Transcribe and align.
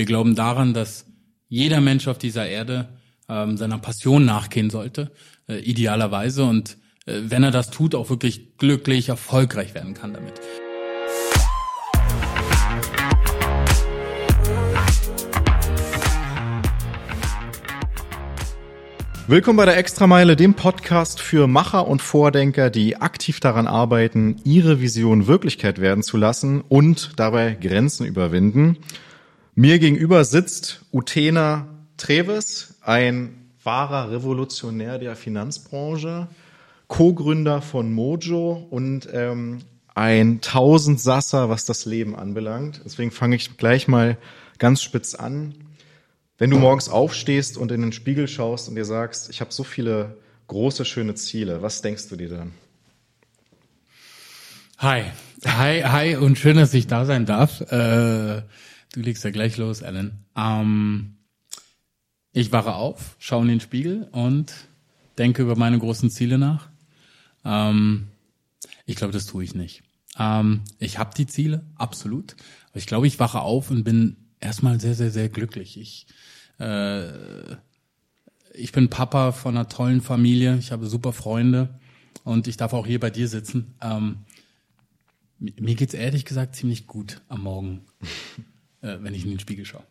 Wir 0.00 0.06
glauben 0.06 0.34
daran, 0.34 0.72
dass 0.72 1.04
jeder 1.50 1.82
Mensch 1.82 2.08
auf 2.08 2.16
dieser 2.16 2.48
Erde 2.48 2.88
ähm, 3.28 3.58
seiner 3.58 3.76
Passion 3.76 4.24
nachgehen 4.24 4.70
sollte, 4.70 5.12
äh, 5.46 5.58
idealerweise 5.58 6.44
und 6.44 6.78
äh, 7.04 7.20
wenn 7.24 7.42
er 7.42 7.50
das 7.50 7.70
tut, 7.70 7.94
auch 7.94 8.08
wirklich 8.08 8.56
glücklich, 8.56 9.10
erfolgreich 9.10 9.74
werden 9.74 9.92
kann 9.92 10.14
damit. 10.14 10.40
Willkommen 19.26 19.58
bei 19.58 19.66
der 19.66 19.76
Extrameile, 19.76 20.34
dem 20.34 20.54
Podcast 20.54 21.20
für 21.20 21.46
Macher 21.46 21.86
und 21.86 22.00
Vordenker, 22.00 22.70
die 22.70 22.96
aktiv 22.96 23.38
daran 23.40 23.66
arbeiten, 23.66 24.36
ihre 24.44 24.80
Vision 24.80 25.26
Wirklichkeit 25.26 25.78
werden 25.78 26.02
zu 26.02 26.16
lassen 26.16 26.62
und 26.62 27.10
dabei 27.16 27.54
Grenzen 27.60 28.06
überwinden. 28.06 28.78
Mir 29.60 29.78
gegenüber 29.78 30.24
sitzt 30.24 30.80
Utena 30.90 31.68
Treves, 31.98 32.76
ein 32.80 33.50
wahrer 33.62 34.10
Revolutionär 34.10 34.98
der 34.98 35.16
Finanzbranche, 35.16 36.28
Co-Gründer 36.86 37.60
von 37.60 37.92
Mojo 37.92 38.66
und 38.70 39.06
ähm, 39.12 39.58
ein 39.94 40.40
Tausendsasser, 40.40 41.50
was 41.50 41.66
das 41.66 41.84
Leben 41.84 42.16
anbelangt. 42.16 42.80
Deswegen 42.86 43.10
fange 43.10 43.36
ich 43.36 43.58
gleich 43.58 43.86
mal 43.86 44.16
ganz 44.56 44.80
spitz 44.80 45.14
an. 45.14 45.54
Wenn 46.38 46.48
du 46.48 46.56
morgens 46.56 46.88
aufstehst 46.88 47.58
und 47.58 47.70
in 47.70 47.82
den 47.82 47.92
Spiegel 47.92 48.28
schaust 48.28 48.66
und 48.70 48.76
dir 48.76 48.86
sagst, 48.86 49.28
ich 49.28 49.42
habe 49.42 49.52
so 49.52 49.62
viele 49.62 50.16
große, 50.46 50.86
schöne 50.86 51.16
Ziele, 51.16 51.60
was 51.60 51.82
denkst 51.82 52.08
du 52.08 52.16
dir 52.16 52.30
dann? 52.30 52.52
Hi, 54.78 55.02
hi, 55.44 55.82
hi 55.82 56.16
und 56.16 56.38
schön, 56.38 56.56
dass 56.56 56.72
ich 56.72 56.86
da 56.86 57.04
sein 57.04 57.26
darf. 57.26 57.60
Äh, 57.70 58.40
du 58.92 59.00
legst 59.00 59.24
ja 59.24 59.30
gleich 59.30 59.56
los, 59.56 59.82
Alan. 59.82 60.24
Ähm, 60.36 61.16
ich 62.32 62.52
wache 62.52 62.74
auf, 62.74 63.16
schaue 63.18 63.42
in 63.42 63.48
den 63.48 63.60
Spiegel 63.60 64.08
und 64.12 64.52
denke 65.18 65.42
über 65.42 65.56
meine 65.56 65.78
großen 65.78 66.10
Ziele 66.10 66.38
nach. 66.38 66.70
Ähm, 67.44 68.08
ich 68.86 68.96
glaube, 68.96 69.12
das 69.12 69.26
tue 69.26 69.44
ich 69.44 69.54
nicht. 69.54 69.82
Ähm, 70.18 70.62
ich 70.78 70.98
habe 70.98 71.14
die 71.16 71.26
Ziele, 71.26 71.64
absolut. 71.76 72.36
Aber 72.70 72.78
ich 72.78 72.86
glaube, 72.86 73.06
ich 73.06 73.18
wache 73.18 73.40
auf 73.40 73.70
und 73.70 73.84
bin 73.84 74.16
erstmal 74.40 74.80
sehr, 74.80 74.94
sehr, 74.94 75.10
sehr 75.10 75.28
glücklich. 75.28 75.78
Ich 75.78 76.06
äh, 76.58 77.56
ich 78.54 78.72
bin 78.72 78.90
Papa 78.90 79.32
von 79.32 79.56
einer 79.56 79.68
tollen 79.68 80.00
Familie, 80.00 80.56
ich 80.58 80.72
habe 80.72 80.86
super 80.86 81.12
Freunde 81.12 81.80
und 82.24 82.46
ich 82.46 82.56
darf 82.56 82.72
auch 82.72 82.86
hier 82.86 83.00
bei 83.00 83.10
dir 83.10 83.28
sitzen. 83.28 83.74
Ähm, 83.80 84.18
mir 85.38 85.74
geht's 85.74 85.94
ehrlich 85.94 86.24
gesagt 86.24 86.56
ziemlich 86.56 86.86
gut 86.86 87.22
am 87.28 87.42
Morgen, 87.42 87.80
äh, 88.82 88.96
wenn 89.00 89.14
ich 89.14 89.24
in 89.24 89.30
den 89.30 89.40
Spiegel 89.40 89.64
schaue. 89.64 89.82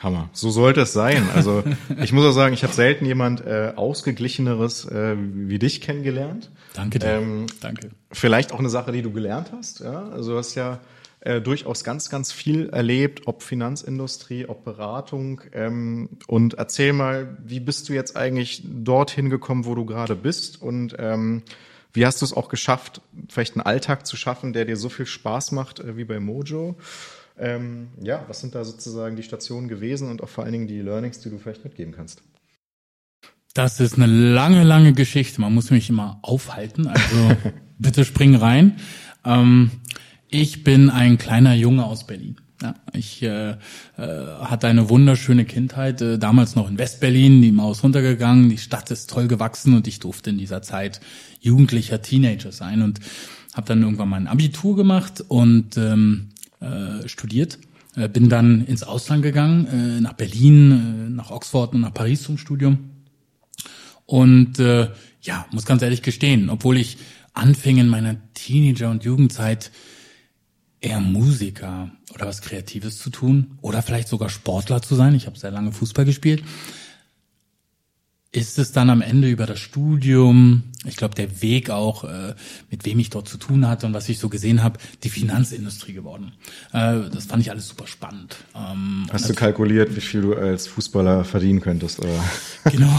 Hammer. 0.00 0.30
So 0.32 0.50
sollte 0.50 0.80
es 0.80 0.92
sein. 0.92 1.28
Also 1.34 1.62
ich 2.02 2.12
muss 2.12 2.24
auch 2.24 2.32
sagen, 2.32 2.54
ich 2.54 2.62
habe 2.62 2.72
selten 2.72 3.04
jemand 3.04 3.44
äh, 3.44 3.72
ausgeglicheneres 3.76 4.86
äh, 4.86 5.16
wie 5.16 5.58
dich 5.58 5.80
kennengelernt. 5.80 6.50
Danke 6.74 6.98
dir. 6.98 7.08
Ähm, 7.08 7.46
Danke. 7.60 7.90
Vielleicht 8.10 8.52
auch 8.52 8.58
eine 8.58 8.70
Sache, 8.70 8.92
die 8.92 9.02
du 9.02 9.12
gelernt 9.12 9.52
hast. 9.52 9.80
Ja, 9.80 10.08
also 10.08 10.32
du 10.32 10.38
hast 10.38 10.54
ja 10.54 10.80
äh, 11.20 11.42
durchaus 11.42 11.84
ganz, 11.84 12.08
ganz 12.08 12.32
viel 12.32 12.70
erlebt, 12.70 13.26
ob 13.26 13.42
Finanzindustrie, 13.42 14.46
ob 14.46 14.64
Beratung. 14.64 15.42
Ähm, 15.52 16.08
und 16.26 16.54
erzähl 16.54 16.94
mal, 16.94 17.36
wie 17.44 17.60
bist 17.60 17.90
du 17.90 17.92
jetzt 17.92 18.16
eigentlich 18.16 18.62
dorthin 18.64 19.28
gekommen, 19.28 19.66
wo 19.66 19.74
du 19.74 19.84
gerade 19.84 20.16
bist? 20.16 20.62
Und 20.62 20.96
ähm, 20.98 21.42
wie 21.92 22.06
hast 22.06 22.22
du 22.22 22.24
es 22.24 22.32
auch 22.32 22.48
geschafft, 22.48 23.02
vielleicht 23.28 23.54
einen 23.54 23.66
Alltag 23.66 24.06
zu 24.06 24.16
schaffen, 24.16 24.54
der 24.54 24.64
dir 24.64 24.76
so 24.76 24.88
viel 24.88 25.06
Spaß 25.06 25.52
macht 25.52 25.80
äh, 25.80 25.98
wie 25.98 26.04
bei 26.04 26.20
Mojo? 26.20 26.76
Ähm, 27.40 27.88
ja, 28.02 28.22
was 28.28 28.40
sind 28.40 28.54
da 28.54 28.64
sozusagen 28.64 29.16
die 29.16 29.22
Stationen 29.22 29.66
gewesen 29.66 30.10
und 30.10 30.22
auch 30.22 30.28
vor 30.28 30.44
allen 30.44 30.52
Dingen 30.52 30.66
die 30.66 30.82
Learnings, 30.82 31.20
die 31.20 31.30
du 31.30 31.38
vielleicht 31.38 31.64
mitgeben 31.64 31.92
kannst? 31.92 32.22
Das 33.54 33.80
ist 33.80 33.96
eine 33.96 34.06
lange, 34.06 34.62
lange 34.62 34.92
Geschichte. 34.92 35.40
Man 35.40 35.54
muss 35.54 35.70
mich 35.70 35.88
immer 35.88 36.18
aufhalten. 36.22 36.86
Also 36.86 37.36
bitte 37.78 38.04
spring 38.04 38.34
rein. 38.34 38.76
Ähm, 39.24 39.70
ich 40.28 40.64
bin 40.64 40.90
ein 40.90 41.16
kleiner 41.16 41.54
Junge 41.54 41.86
aus 41.86 42.06
Berlin. 42.06 42.36
Ja, 42.62 42.74
ich 42.92 43.22
äh, 43.22 43.52
äh, 43.52 43.56
hatte 43.96 44.68
eine 44.68 44.90
wunderschöne 44.90 45.46
Kindheit, 45.46 46.02
äh, 46.02 46.18
damals 46.18 46.56
noch 46.56 46.68
in 46.68 46.76
Westberlin, 46.76 47.40
die 47.40 47.52
Maus 47.52 47.82
runtergegangen, 47.82 48.50
die 48.50 48.58
Stadt 48.58 48.90
ist 48.90 49.08
toll 49.08 49.28
gewachsen 49.28 49.72
und 49.72 49.88
ich 49.88 49.98
durfte 49.98 50.28
in 50.28 50.36
dieser 50.36 50.60
Zeit 50.60 51.00
jugendlicher 51.40 52.02
Teenager 52.02 52.52
sein 52.52 52.82
und 52.82 53.00
habe 53.54 53.66
dann 53.66 53.82
irgendwann 53.82 54.10
mein 54.10 54.26
Abitur 54.26 54.76
gemacht 54.76 55.24
und 55.26 55.78
ähm, 55.78 56.28
äh, 56.60 57.08
studiert. 57.08 57.58
Äh, 57.96 58.08
bin 58.08 58.28
dann 58.28 58.64
ins 58.66 58.82
Ausland 58.82 59.22
gegangen, 59.22 59.66
äh, 59.66 60.00
nach 60.00 60.12
Berlin, 60.12 60.70
äh, 60.70 61.10
nach 61.10 61.30
Oxford 61.30 61.74
und 61.74 61.80
nach 61.80 61.94
Paris 61.94 62.22
zum 62.22 62.38
Studium. 62.38 62.90
Und 64.06 64.58
äh, 64.58 64.90
ja, 65.22 65.46
muss 65.50 65.66
ganz 65.66 65.82
ehrlich 65.82 66.02
gestehen, 66.02 66.50
obwohl 66.50 66.76
ich 66.76 66.98
anfing 67.32 67.78
in 67.78 67.88
meiner 67.88 68.16
Teenager- 68.34 68.90
und 68.90 69.04
Jugendzeit 69.04 69.70
eher 70.80 71.00
Musiker 71.00 71.90
oder 72.14 72.26
was 72.26 72.40
Kreatives 72.40 72.98
zu 72.98 73.10
tun 73.10 73.58
oder 73.60 73.82
vielleicht 73.82 74.08
sogar 74.08 74.30
Sportler 74.30 74.82
zu 74.82 74.94
sein. 74.94 75.14
Ich 75.14 75.26
habe 75.26 75.38
sehr 75.38 75.50
lange 75.50 75.72
Fußball 75.72 76.04
gespielt. 76.04 76.42
Ist 78.32 78.58
es 78.58 78.72
dann 78.72 78.90
am 78.90 79.02
Ende 79.02 79.28
über 79.28 79.46
das 79.46 79.58
Studium, 79.58 80.62
ich 80.86 80.96
glaube 80.96 81.14
der 81.14 81.42
Weg 81.42 81.68
auch, 81.68 82.04
äh, 82.04 82.34
mit 82.70 82.86
wem 82.86 82.98
ich 82.98 83.10
dort 83.10 83.28
zu 83.28 83.36
tun 83.36 83.68
hatte 83.68 83.86
und 83.86 83.92
was 83.92 84.08
ich 84.08 84.18
so 84.18 84.30
gesehen 84.30 84.62
habe, 84.62 84.78
die 85.02 85.10
Finanzindustrie 85.10 85.92
geworden. 85.92 86.32
Äh, 86.72 87.10
das 87.12 87.26
fand 87.26 87.42
ich 87.42 87.50
alles 87.50 87.68
super 87.68 87.86
spannend. 87.86 88.36
Ähm, 88.54 89.06
Hast 89.12 89.28
du 89.28 89.34
kalkuliert, 89.34 89.94
wie 89.94 90.00
viel 90.00 90.22
du 90.22 90.34
als 90.34 90.66
Fußballer 90.66 91.24
verdienen 91.24 91.60
könntest? 91.60 92.00
Oder? 92.00 92.24
Genau. 92.64 92.98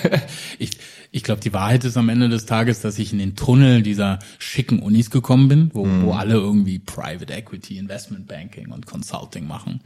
ich, 0.58 0.78
ich 1.14 1.22
glaube, 1.22 1.42
die 1.42 1.52
Wahrheit 1.52 1.84
ist 1.84 1.98
am 1.98 2.08
Ende 2.08 2.30
des 2.30 2.46
Tages, 2.46 2.80
dass 2.80 2.98
ich 2.98 3.12
in 3.12 3.18
den 3.18 3.36
Tunnel 3.36 3.82
dieser 3.82 4.18
schicken 4.38 4.78
Unis 4.78 5.10
gekommen 5.10 5.48
bin, 5.48 5.70
wo, 5.74 5.84
mhm. 5.84 6.04
wo 6.04 6.12
alle 6.12 6.34
irgendwie 6.34 6.78
Private 6.78 7.30
Equity, 7.30 7.76
Investment 7.76 8.26
Banking 8.26 8.70
und 8.70 8.86
Consulting 8.86 9.46
machen. 9.46 9.80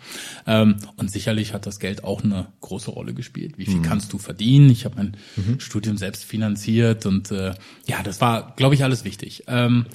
Ähm, 0.46 0.76
und 0.96 1.10
sicherlich 1.10 1.52
hat 1.52 1.66
das 1.66 1.80
Geld 1.80 2.04
auch 2.04 2.22
eine 2.22 2.46
große 2.60 2.92
Rolle 2.92 3.12
gespielt. 3.12 3.58
Wie 3.58 3.66
viel 3.66 3.78
mhm. 3.78 3.82
kannst 3.82 4.12
du 4.12 4.18
verdienen? 4.18 4.70
Ich 4.70 4.84
habe 4.84 4.94
mein 4.96 5.16
mhm. 5.34 5.58
Studium 5.58 5.96
selbst 5.96 6.24
finanziert 6.24 7.06
und 7.06 7.15
äh, 7.30 7.54
ja, 7.86 8.02
das 8.02 8.20
war, 8.20 8.54
glaube 8.56 8.74
ich, 8.74 8.84
alles 8.84 9.04
wichtig. 9.04 9.44
Ähm, 9.46 9.86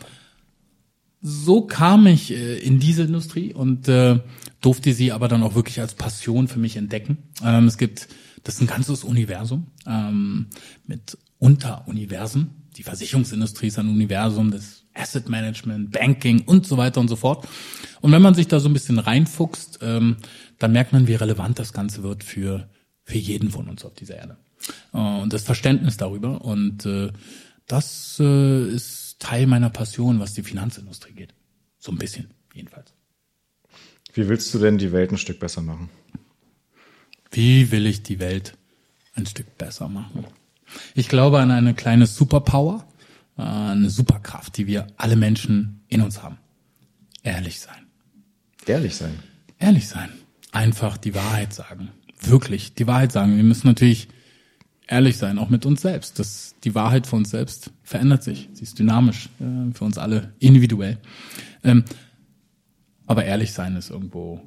so 1.22 1.62
kam 1.62 2.08
ich 2.08 2.32
äh, 2.32 2.58
in 2.58 2.80
diese 2.80 3.04
Industrie 3.04 3.54
und 3.54 3.88
äh, 3.88 4.20
durfte 4.60 4.94
sie 4.94 5.12
aber 5.12 5.28
dann 5.28 5.44
auch 5.44 5.56
wirklich 5.56 5.80
als 5.80 5.94
Passion 5.94 6.48
für 6.48 6.60
mich 6.60 6.78
entdecken. 6.78 7.18
Ähm, 7.44 7.68
es 7.68 7.78
gibt 7.78 8.08
das 8.44 8.56
ist 8.56 8.62
ein 8.62 8.68
ganzes 8.68 9.04
Universum 9.04 9.68
ähm, 9.86 10.48
mit 10.86 11.18
Unteruniversen. 11.38 12.52
Die 12.78 12.84
Versicherungsindustrie 12.84 13.68
ist 13.68 13.80
ein 13.80 13.90
Universum, 13.90 14.52
das 14.52 14.86
Asset 14.94 15.30
Management, 15.30 15.92
Banking 15.92 16.42
und 16.46 16.66
so 16.66 16.78
weiter 16.78 17.00
und 17.00 17.08
so 17.08 17.16
fort. 17.16 17.48
Und 18.02 18.12
wenn 18.12 18.22
man 18.22 18.34
sich 18.34 18.48
da 18.48 18.60
so 18.60 18.70
ein 18.70 18.74
bisschen 18.74 19.00
reinfuchst, 19.00 19.80
ähm, 19.82 20.18
dann 20.58 20.72
merkt 20.72 20.94
man, 20.94 21.08
wie 21.08 21.16
relevant 21.16 21.60
das 21.60 21.74
Ganze 21.74 22.04
wird 22.04 22.24
für, 22.24 22.70
für 23.04 23.18
jeden 23.18 23.52
von 23.52 23.68
uns 23.68 23.86
auf 23.86 23.94
dieser 23.94 24.18
Erde. 24.18 24.38
Äh, 24.94 24.98
und 24.98 25.34
das 25.34 25.44
Verständnis 25.44 25.98
darüber. 25.98 26.42
Und 26.42 26.86
äh, 26.86 27.12
das 27.68 28.18
äh, 28.20 28.68
ist 28.68 29.20
Teil 29.20 29.48
meiner 29.48 29.70
Passion, 29.70 30.20
was 30.20 30.34
die 30.34 30.44
Finanzindustrie 30.44 31.14
geht. 31.14 31.34
So 31.80 31.92
ein 31.92 31.98
bisschen, 31.98 32.28
jedenfalls. 32.54 32.94
Wie 34.14 34.28
willst 34.28 34.54
du 34.54 34.60
denn 34.60 34.78
die 34.78 34.92
Welt 34.92 35.12
ein 35.12 35.18
Stück 35.18 35.40
besser 35.40 35.62
machen? 35.62 35.90
Wie 37.32 37.72
will 37.72 37.86
ich 37.86 38.04
die 38.04 38.20
Welt 38.20 38.58
ein 39.16 39.26
Stück 39.26 39.58
besser 39.58 39.88
machen? 39.88 40.26
Ich 40.96 41.08
glaube 41.08 41.40
an 41.40 41.52
eine 41.52 41.74
kleine 41.74 42.08
Superpower, 42.08 42.86
äh, 43.38 43.42
eine 43.42 43.90
Superkraft, 43.90 44.58
die 44.58 44.68
wir 44.68 44.88
alle 44.98 45.16
Menschen 45.16 45.84
in 45.88 46.02
uns 46.02 46.22
haben. 46.22 46.38
Ehrlich 47.24 47.60
sein. 47.60 47.88
Ehrlich 48.66 48.96
sein. 48.96 49.18
Ehrlich 49.60 49.88
sein. 49.88 50.10
Einfach 50.52 50.98
die 50.98 51.16
Wahrheit 51.16 51.54
sagen. 51.54 51.90
Wirklich 52.20 52.74
die 52.74 52.88
Wahrheit 52.88 53.12
sagen. 53.12 53.38
Wir 53.38 53.44
müssen 53.44 53.68
natürlich 53.68 54.10
ehrlich 54.92 55.18
sein, 55.18 55.40
auch 55.40 55.50
mit 55.50 55.66
uns 55.66 55.82
selbst. 55.82 56.20
Das, 56.20 56.56
die 56.64 56.76
Wahrheit 56.76 57.08
für 57.08 57.16
uns 57.16 57.30
selbst 57.30 57.72
verändert 57.82 58.24
sich. 58.24 58.50
Sie 58.54 58.64
ist 58.64 58.78
dynamisch, 58.78 59.30
äh, 59.40 59.74
für 59.74 59.86
uns 59.86 59.98
alle 59.98 60.34
individuell. 60.40 60.98
Ähm, 61.64 61.86
aber 63.08 63.26
ehrlich 63.26 63.54
sein 63.54 63.76
ist 63.78 63.90
irgendwo 63.90 64.42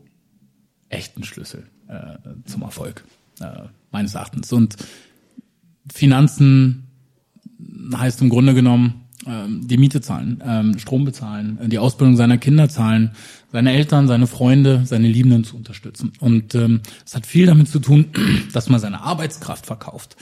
echt 0.91 1.17
ein 1.17 1.25
Schlüssel 1.25 1.67
äh, 1.88 2.17
zum 2.44 2.62
Erfolg, 2.62 3.05
äh, 3.41 3.62
meines 3.91 4.14
Erachtens. 4.14 4.52
Und 4.52 4.76
Finanzen 5.93 6.88
heißt 7.96 8.20
im 8.20 8.29
Grunde 8.29 8.55
genommen, 8.55 9.03
die 9.26 9.76
Miete 9.76 10.00
zahlen, 10.00 10.42
ähm, 10.44 10.78
Strom 10.78 11.04
bezahlen, 11.04 11.58
äh, 11.60 11.68
die 11.68 11.78
Ausbildung 11.78 12.16
seiner 12.16 12.38
Kinder 12.38 12.68
zahlen, 12.68 13.12
seine 13.52 13.72
Eltern, 13.72 14.08
seine 14.08 14.26
Freunde, 14.26 14.82
seine 14.84 15.08
Liebenden 15.08 15.44
zu 15.44 15.56
unterstützen. 15.56 16.12
Und 16.20 16.54
ähm, 16.54 16.80
es 17.06 17.14
hat 17.14 17.26
viel 17.26 17.46
damit 17.46 17.68
zu 17.68 17.78
tun, 17.78 18.06
dass 18.52 18.68
man 18.68 18.80
seine 18.80 19.02
Arbeitskraft 19.02 19.66
verkauft 19.66 20.16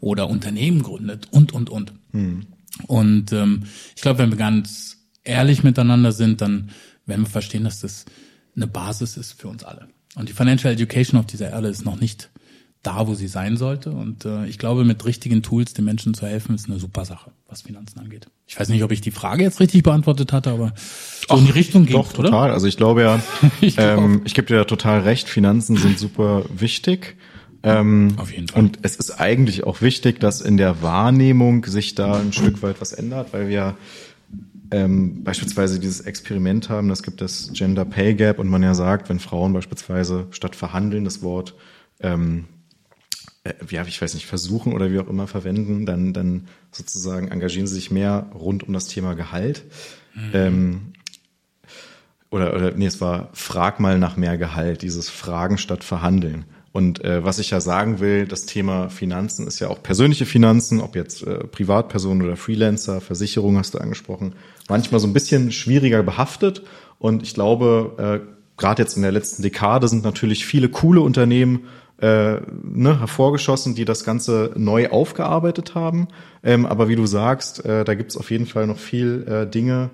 oder 0.00 0.28
Unternehmen 0.28 0.82
gründet 0.82 1.28
und, 1.30 1.52
und, 1.52 1.70
und. 1.70 1.92
Hm. 2.12 2.46
Und 2.86 3.32
ähm, 3.32 3.64
ich 3.94 4.02
glaube, 4.02 4.20
wenn 4.20 4.30
wir 4.30 4.38
ganz 4.38 4.98
ehrlich 5.24 5.62
miteinander 5.62 6.12
sind, 6.12 6.40
dann 6.40 6.70
werden 7.06 7.22
wir 7.22 7.30
verstehen, 7.30 7.64
dass 7.64 7.80
das 7.80 8.04
eine 8.54 8.66
Basis 8.66 9.16
ist 9.16 9.32
für 9.32 9.48
uns 9.48 9.64
alle. 9.64 9.88
Und 10.14 10.28
die 10.28 10.32
Financial 10.32 10.72
Education 10.72 11.20
auf 11.20 11.26
dieser 11.26 11.50
Erde 11.50 11.68
ist 11.68 11.84
noch 11.84 12.00
nicht 12.00 12.30
da, 12.82 13.06
wo 13.06 13.14
sie 13.14 13.28
sein 13.28 13.56
sollte. 13.56 13.90
Und 13.90 14.24
äh, 14.24 14.46
ich 14.46 14.58
glaube, 14.58 14.84
mit 14.84 15.04
richtigen 15.04 15.42
Tools 15.42 15.74
den 15.74 15.84
Menschen 15.84 16.14
zu 16.14 16.26
helfen, 16.26 16.54
ist 16.54 16.68
eine 16.68 16.78
super 16.78 17.04
Sache, 17.04 17.30
was 17.48 17.62
Finanzen 17.62 17.98
angeht. 17.98 18.28
Ich 18.46 18.58
weiß 18.58 18.68
nicht, 18.68 18.84
ob 18.84 18.92
ich 18.92 19.00
die 19.00 19.10
Frage 19.10 19.42
jetzt 19.42 19.60
richtig 19.60 19.82
beantwortet 19.82 20.32
hatte, 20.32 20.50
aber 20.50 20.72
so 20.76 21.34
Ach, 21.34 21.38
in 21.38 21.46
die 21.46 21.52
Richtung 21.52 21.86
geht, 21.86 21.96
doch, 21.96 22.16
oder? 22.18 22.30
total. 22.30 22.50
Also 22.52 22.66
ich 22.66 22.76
glaube 22.76 23.02
ja, 23.02 23.20
ich, 23.60 23.76
ähm, 23.78 24.22
ich 24.24 24.34
gebe 24.34 24.46
dir 24.46 24.56
ja 24.56 24.64
total 24.64 25.00
recht, 25.00 25.28
Finanzen 25.28 25.76
sind 25.76 25.98
super 25.98 26.44
wichtig. 26.56 27.16
Ähm, 27.62 28.14
Auf 28.18 28.32
jeden 28.32 28.46
Fall. 28.46 28.62
Und 28.62 28.78
es 28.82 28.94
ist 28.96 29.20
eigentlich 29.20 29.64
auch 29.64 29.80
wichtig, 29.80 30.20
dass 30.20 30.40
in 30.40 30.56
der 30.56 30.82
Wahrnehmung 30.82 31.64
sich 31.64 31.96
da 31.96 32.20
ein 32.20 32.32
Stück 32.32 32.62
weit 32.62 32.80
was 32.80 32.92
ändert, 32.92 33.32
weil 33.32 33.48
wir 33.48 33.76
ähm, 34.70 35.24
beispielsweise 35.24 35.80
dieses 35.80 36.00
Experiment 36.00 36.68
haben, 36.68 36.88
das 36.88 37.02
gibt 37.02 37.20
das 37.20 37.50
Gender 37.52 37.84
Pay 37.84 38.14
Gap 38.14 38.38
und 38.38 38.48
man 38.48 38.62
ja 38.62 38.74
sagt, 38.74 39.08
wenn 39.08 39.18
Frauen 39.18 39.52
beispielsweise 39.52 40.26
statt 40.30 40.54
verhandeln 40.56 41.04
das 41.04 41.22
Wort 41.22 41.54
ähm, 42.00 42.44
äh, 42.44 42.55
ja, 43.70 43.84
ich 43.86 44.00
weiß 44.00 44.14
nicht, 44.14 44.26
versuchen 44.26 44.72
oder 44.72 44.90
wie 44.90 44.98
auch 44.98 45.08
immer 45.08 45.26
verwenden, 45.26 45.86
dann, 45.86 46.12
dann 46.12 46.48
sozusagen 46.70 47.28
engagieren 47.28 47.66
sie 47.66 47.74
sich 47.74 47.90
mehr 47.90 48.30
rund 48.34 48.66
um 48.66 48.72
das 48.72 48.88
Thema 48.88 49.14
Gehalt. 49.14 49.64
Mhm. 50.14 50.30
Ähm, 50.32 50.80
oder, 52.30 52.54
oder 52.54 52.72
nee, 52.72 52.86
es 52.86 53.00
war 53.00 53.30
Frag 53.32 53.80
mal 53.80 53.98
nach 53.98 54.16
mehr 54.16 54.36
Gehalt, 54.36 54.82
dieses 54.82 55.08
Fragen 55.08 55.58
statt 55.58 55.84
Verhandeln. 55.84 56.44
Und 56.72 57.02
äh, 57.04 57.24
was 57.24 57.38
ich 57.38 57.50
ja 57.50 57.60
sagen 57.60 58.00
will, 58.00 58.26
das 58.26 58.44
Thema 58.44 58.90
Finanzen 58.90 59.46
ist 59.46 59.60
ja 59.60 59.68
auch 59.68 59.82
persönliche 59.82 60.26
Finanzen, 60.26 60.80
ob 60.80 60.94
jetzt 60.94 61.22
äh, 61.22 61.46
Privatpersonen 61.46 62.26
oder 62.26 62.36
Freelancer, 62.36 63.00
Versicherung 63.00 63.56
hast 63.56 63.72
du 63.72 63.78
angesprochen, 63.78 64.34
manchmal 64.68 65.00
so 65.00 65.06
ein 65.06 65.14
bisschen 65.14 65.52
schwieriger 65.52 66.02
behaftet. 66.02 66.64
Und 66.98 67.22
ich 67.22 67.32
glaube, 67.32 68.22
äh, 68.26 68.36
gerade 68.58 68.82
jetzt 68.82 68.96
in 68.96 69.02
der 69.02 69.12
letzten 69.12 69.42
Dekade 69.42 69.88
sind 69.88 70.04
natürlich 70.04 70.44
viele 70.44 70.68
coole 70.68 71.00
Unternehmen 71.00 71.60
äh, 72.00 72.36
ne, 72.62 73.00
hervorgeschossen, 73.00 73.74
die 73.74 73.84
das 73.84 74.04
Ganze 74.04 74.52
neu 74.56 74.90
aufgearbeitet 74.90 75.74
haben. 75.74 76.08
Ähm, 76.42 76.66
aber 76.66 76.88
wie 76.88 76.96
du 76.96 77.06
sagst, 77.06 77.64
äh, 77.64 77.84
da 77.84 77.94
gibt's 77.94 78.16
auf 78.16 78.30
jeden 78.30 78.46
Fall 78.46 78.66
noch 78.66 78.78
viel 78.78 79.26
äh, 79.28 79.50
Dinge, 79.50 79.90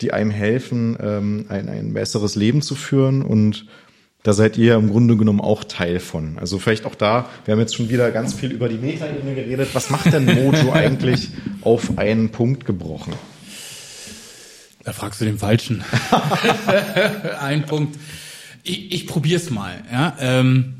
die 0.00 0.12
einem 0.12 0.30
helfen, 0.30 0.96
ähm, 1.00 1.46
ein, 1.48 1.68
ein 1.68 1.94
besseres 1.94 2.34
Leben 2.34 2.60
zu 2.60 2.74
führen 2.74 3.22
und 3.22 3.66
da 4.22 4.32
seid 4.32 4.58
ihr 4.58 4.74
im 4.74 4.90
Grunde 4.90 5.16
genommen 5.16 5.40
auch 5.40 5.62
Teil 5.62 6.00
von. 6.00 6.36
Also 6.40 6.58
vielleicht 6.58 6.84
auch 6.84 6.96
da, 6.96 7.30
wir 7.44 7.52
haben 7.52 7.60
jetzt 7.60 7.76
schon 7.76 7.88
wieder 7.88 8.10
ganz 8.10 8.34
viel 8.34 8.50
über 8.50 8.68
die 8.68 8.76
Metaebene 8.76 9.36
geredet. 9.36 9.68
Was 9.72 9.88
macht 9.88 10.12
denn 10.12 10.24
Mojo 10.24 10.72
eigentlich 10.74 11.28
auf 11.62 11.96
einen 11.96 12.30
Punkt 12.30 12.64
gebrochen? 12.64 13.14
Da 14.82 14.92
fragst 14.92 15.20
du 15.20 15.26
den 15.26 15.38
Falschen. 15.38 15.84
Ein 17.40 17.66
Punkt. 17.66 17.96
Ich, 18.64 18.92
ich 18.92 19.06
probier's 19.06 19.50
mal. 19.50 19.84
Ja? 19.92 20.16
Ähm, 20.18 20.74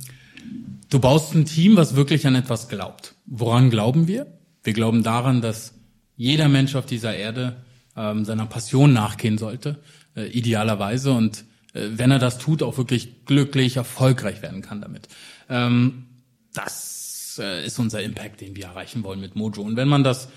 du 0.88 0.98
baust 0.98 1.34
ein 1.34 1.44
Team, 1.44 1.76
was 1.76 1.96
wirklich 1.96 2.26
an 2.26 2.34
etwas 2.34 2.68
glaubt. 2.68 3.14
Woran 3.26 3.70
glauben 3.70 4.08
wir? 4.08 4.26
Wir 4.62 4.72
glauben 4.72 5.02
daran, 5.02 5.40
dass 5.40 5.74
jeder 6.16 6.48
Mensch 6.48 6.74
auf 6.74 6.86
dieser 6.86 7.14
Erde 7.14 7.64
ähm, 7.96 8.24
seiner 8.24 8.46
Passion 8.46 8.92
nachgehen 8.92 9.38
sollte, 9.38 9.78
äh, 10.16 10.26
idealerweise. 10.26 11.12
Und 11.12 11.44
äh, 11.72 11.88
wenn 11.92 12.10
er 12.10 12.18
das 12.18 12.38
tut, 12.38 12.62
auch 12.62 12.78
wirklich 12.78 13.24
glücklich, 13.26 13.76
erfolgreich 13.76 14.42
werden 14.42 14.62
kann 14.62 14.80
damit. 14.80 15.08
Ähm, 15.48 16.06
das 16.52 17.38
äh, 17.42 17.66
ist 17.66 17.78
unser 17.78 18.02
Impact, 18.02 18.40
den 18.40 18.56
wir 18.56 18.66
erreichen 18.66 19.04
wollen 19.04 19.20
mit 19.20 19.36
Mojo. 19.36 19.62
Und 19.62 19.76
wenn 19.76 19.88
man 19.88 20.04
das 20.04 20.28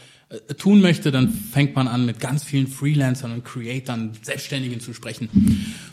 tun 0.57 0.79
möchte, 0.79 1.11
dann 1.11 1.29
fängt 1.29 1.75
man 1.75 1.87
an, 1.87 2.05
mit 2.05 2.19
ganz 2.19 2.43
vielen 2.43 2.67
Freelancern 2.67 3.31
und 3.31 3.43
Creatern, 3.43 4.11
Selbstständigen 4.21 4.79
zu 4.79 4.93
sprechen. 4.93 5.27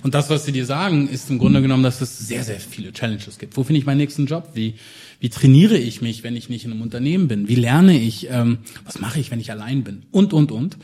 Und 0.03 0.15
das, 0.15 0.29
was 0.29 0.45
sie 0.45 0.53
dir 0.53 0.67
sagen, 0.67 1.09
ist 1.09 1.31
im 1.31 1.39
Grunde 1.39 1.63
genommen, 1.63 1.83
dass 1.83 2.03
es 2.03 2.19
sehr, 2.19 2.45
sehr 2.45 2.61
viele 2.61 2.93
Challenges 2.93 3.39
gibt. 3.39 3.57
Wo 3.57 3.65
finde 3.65 3.79
ich 3.79 3.87
meinen 3.87 3.97
nächsten 3.97 4.27
Job? 4.27 4.51
Wie, 4.53 4.75
wie 5.21 5.31
trainiere 5.31 5.79
ich 5.79 6.03
mich, 6.03 6.23
wenn 6.23 6.37
ich 6.37 6.51
nicht 6.51 6.67
in 6.67 6.73
einem 6.73 6.83
Unternehmen 6.83 7.29
bin? 7.29 7.49
Wie 7.49 7.55
lerne 7.55 7.99
ich? 7.99 8.29
Ähm, 8.31 8.59
was 8.85 9.01
mache 9.01 9.19
ich, 9.21 9.31
wenn 9.31 9.41
ich 9.41 9.51
allein 9.51 9.85
bin? 9.85 10.03
Und, 10.11 10.35
und, 10.35 10.53
und. 10.53 10.77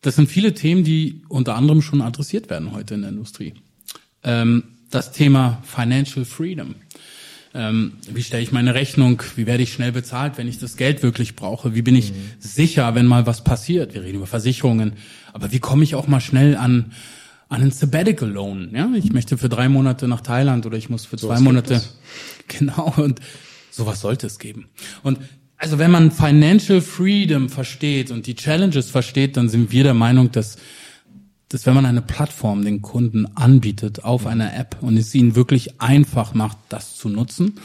Das 0.00 0.16
sind 0.16 0.28
viele 0.28 0.52
Themen, 0.52 0.82
die 0.82 1.22
unter 1.28 1.54
anderem 1.54 1.80
schon 1.80 2.02
adressiert 2.02 2.50
werden 2.50 2.72
heute 2.72 2.94
in 2.94 3.02
der 3.02 3.10
Industrie. 3.10 3.54
Ähm, 4.24 4.64
das 4.90 5.12
Thema 5.12 5.62
Financial 5.64 6.24
Freedom. 6.24 6.74
Ähm, 7.56 7.92
wie 8.10 8.22
stelle 8.22 8.42
ich 8.42 8.50
meine 8.50 8.74
Rechnung? 8.74 9.22
Wie 9.36 9.46
werde 9.46 9.62
ich 9.62 9.72
schnell 9.72 9.92
bezahlt, 9.92 10.38
wenn 10.38 10.48
ich 10.48 10.58
das 10.58 10.76
Geld 10.76 11.04
wirklich 11.04 11.36
brauche? 11.36 11.74
Wie 11.74 11.82
bin 11.82 11.94
ich 11.94 12.10
mhm. 12.10 12.16
sicher, 12.40 12.94
wenn 12.96 13.06
mal 13.06 13.26
was 13.26 13.44
passiert? 13.44 13.94
Wir 13.94 14.02
reden 14.02 14.16
über 14.16 14.26
Versicherungen. 14.26 14.94
Aber 15.32 15.52
wie 15.52 15.60
komme 15.60 15.84
ich 15.84 15.94
auch 15.94 16.08
mal 16.08 16.20
schnell 16.20 16.56
an, 16.56 16.92
an 17.48 17.62
einen 17.62 17.70
Sabbatical 17.70 18.28
Loan? 18.28 18.70
Ja, 18.74 18.90
ich 18.94 19.12
möchte 19.12 19.38
für 19.38 19.48
drei 19.48 19.68
Monate 19.68 20.08
nach 20.08 20.20
Thailand 20.20 20.66
oder 20.66 20.76
ich 20.76 20.90
muss 20.90 21.06
für 21.06 21.16
so 21.16 21.28
zwei 21.28 21.40
Monate. 21.40 21.80
Genau. 22.46 22.92
Und 22.98 23.20
sowas 23.70 24.02
sollte 24.02 24.26
es 24.26 24.38
geben. 24.38 24.66
Und 25.02 25.18
also 25.56 25.78
wenn 25.78 25.90
man 25.90 26.10
Financial 26.10 26.82
Freedom 26.82 27.48
versteht 27.48 28.10
und 28.10 28.26
die 28.26 28.34
Challenges 28.34 28.90
versteht, 28.90 29.38
dann 29.38 29.48
sind 29.48 29.72
wir 29.72 29.82
der 29.82 29.94
Meinung, 29.94 30.30
dass 30.30 30.56
dass 31.48 31.66
wenn 31.66 31.74
man 31.74 31.86
eine 31.86 32.02
Plattform 32.02 32.64
den 32.64 32.82
Kunden 32.82 33.26
anbietet 33.36 34.04
auf 34.04 34.26
einer 34.26 34.54
App 34.56 34.76
und 34.80 34.96
es 34.96 35.14
ihnen 35.14 35.36
wirklich 35.36 35.80
einfach 35.80 36.34
macht, 36.34 36.58
das 36.68 36.96
zu 36.96 37.08
nutzen, 37.08 37.60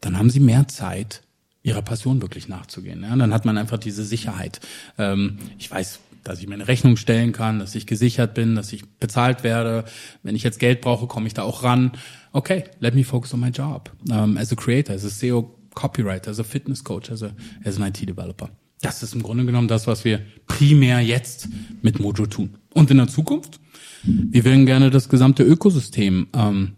dann 0.00 0.18
haben 0.18 0.30
sie 0.30 0.40
mehr 0.40 0.68
Zeit, 0.68 1.22
ihrer 1.62 1.82
Passion 1.82 2.22
wirklich 2.22 2.48
nachzugehen. 2.48 3.02
Ja? 3.02 3.14
Dann 3.14 3.32
hat 3.32 3.44
man 3.44 3.58
einfach 3.58 3.78
diese 3.78 4.04
Sicherheit. 4.04 4.60
Ähm, 4.96 5.38
ich 5.58 5.70
weiß, 5.70 6.00
dass 6.24 6.40
ich 6.40 6.48
meine 6.48 6.68
Rechnung 6.68 6.96
stellen 6.96 7.32
kann, 7.32 7.58
dass 7.58 7.74
ich 7.74 7.86
gesichert 7.86 8.34
bin, 8.34 8.54
dass 8.54 8.72
ich 8.72 8.86
bezahlt 8.86 9.44
werde. 9.44 9.84
Wenn 10.22 10.36
ich 10.36 10.42
jetzt 10.42 10.58
Geld 10.58 10.80
brauche, 10.80 11.06
komme 11.06 11.26
ich 11.26 11.34
da 11.34 11.42
auch 11.42 11.62
ran. 11.62 11.92
Okay, 12.32 12.64
let 12.80 12.94
me 12.94 13.04
focus 13.04 13.32
on 13.34 13.40
my 13.40 13.48
job. 13.48 13.90
Um, 14.10 14.36
as 14.36 14.52
a 14.52 14.56
creator, 14.56 14.94
as 14.94 15.04
a 15.04 15.08
SEO 15.08 15.50
copywriter, 15.74 16.28
as 16.28 16.38
a 16.38 16.44
fitness 16.44 16.82
coach, 16.82 17.10
as, 17.10 17.22
a, 17.22 17.32
as 17.64 17.76
an 17.76 17.84
IT 17.84 18.06
developer. 18.06 18.50
Das 18.80 19.02
ist 19.02 19.14
im 19.14 19.22
Grunde 19.22 19.44
genommen 19.44 19.68
das, 19.68 19.86
was 19.86 20.04
wir 20.04 20.20
primär 20.46 21.00
jetzt 21.00 21.48
mit 21.82 21.98
Mojo 22.00 22.26
tun. 22.26 22.50
Und 22.72 22.90
in 22.90 22.98
der 22.98 23.08
Zukunft? 23.08 23.60
Wir 24.04 24.44
würden 24.44 24.66
gerne 24.66 24.90
das 24.90 25.08
gesamte 25.08 25.42
Ökosystem 25.42 26.28
ähm, 26.32 26.72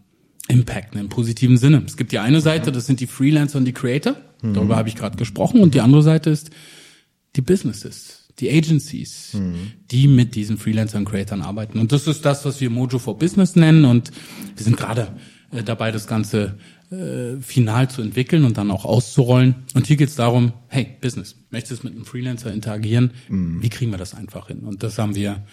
impacten 0.49 1.01
im 1.01 1.09
positiven 1.09 1.59
Sinne. 1.59 1.83
Es 1.87 1.97
gibt 1.97 2.13
die 2.13 2.19
eine 2.19 2.41
Seite, 2.41 2.73
das 2.73 2.87
sind 2.87 3.01
die 3.01 3.07
Freelancer 3.07 3.59
und 3.59 3.67
die 3.67 3.73
Creator. 3.73 4.17
Mhm. 4.43 4.55
Darüber 4.55 4.77
habe 4.77 4.89
ich 4.89 4.97
gerade 4.97 5.17
gesprochen. 5.17 5.61
Und 5.61 5.75
die 5.75 5.81
andere 5.81 6.03
Seite 6.03 6.31
ist 6.31 6.51
die 7.37 7.43
Businesses, 7.43 8.29
die 8.39 8.51
Agencies, 8.51 9.35
mhm. 9.35 9.73
die 9.91 10.09
mit 10.09 10.35
diesen 10.35 10.59
Freelancern 10.59 11.03
und 11.03 11.11
Creators 11.11 11.41
arbeiten. 11.41 11.79
Und 11.79 11.93
das 11.93 12.07
ist 12.07 12.25
das, 12.25 12.45
was 12.45 12.61
wir 12.61 12.71
Mojo 12.71 12.99
for 12.99 13.19
Business 13.19 13.57
nennen. 13.57 13.85
Und 13.85 14.11
wir 14.57 14.65
sind 14.65 14.77
gerade 14.77 15.09
äh, 15.53 15.63
dabei, 15.63 15.93
das 15.93 16.07
Ganze 16.07 16.59
äh, 16.91 17.41
final 17.41 17.89
zu 17.89 18.03
entwickeln 18.03 18.45
und 18.45 18.59
dann 18.59 18.71
auch 18.71 18.85
auszurollen. 18.85 19.55
Und 19.75 19.87
hier 19.87 19.97
geht 19.97 20.09
es 20.09 20.17
darum, 20.17 20.53
hey, 20.69 20.97
Business, 21.01 21.37
möchtest 21.51 21.83
du 21.83 21.87
mit 21.87 21.97
einem 21.97 22.05
Freelancer 22.05 22.53
interagieren? 22.53 23.13
Mhm. 23.29 23.63
Wie 23.63 23.69
kriegen 23.69 23.91
wir 23.91 23.99
das 23.99 24.15
einfach 24.15 24.49
hin? 24.49 24.61
Und 24.61 24.83
das 24.83 24.99
haben 24.99 25.15
wir, 25.15 25.45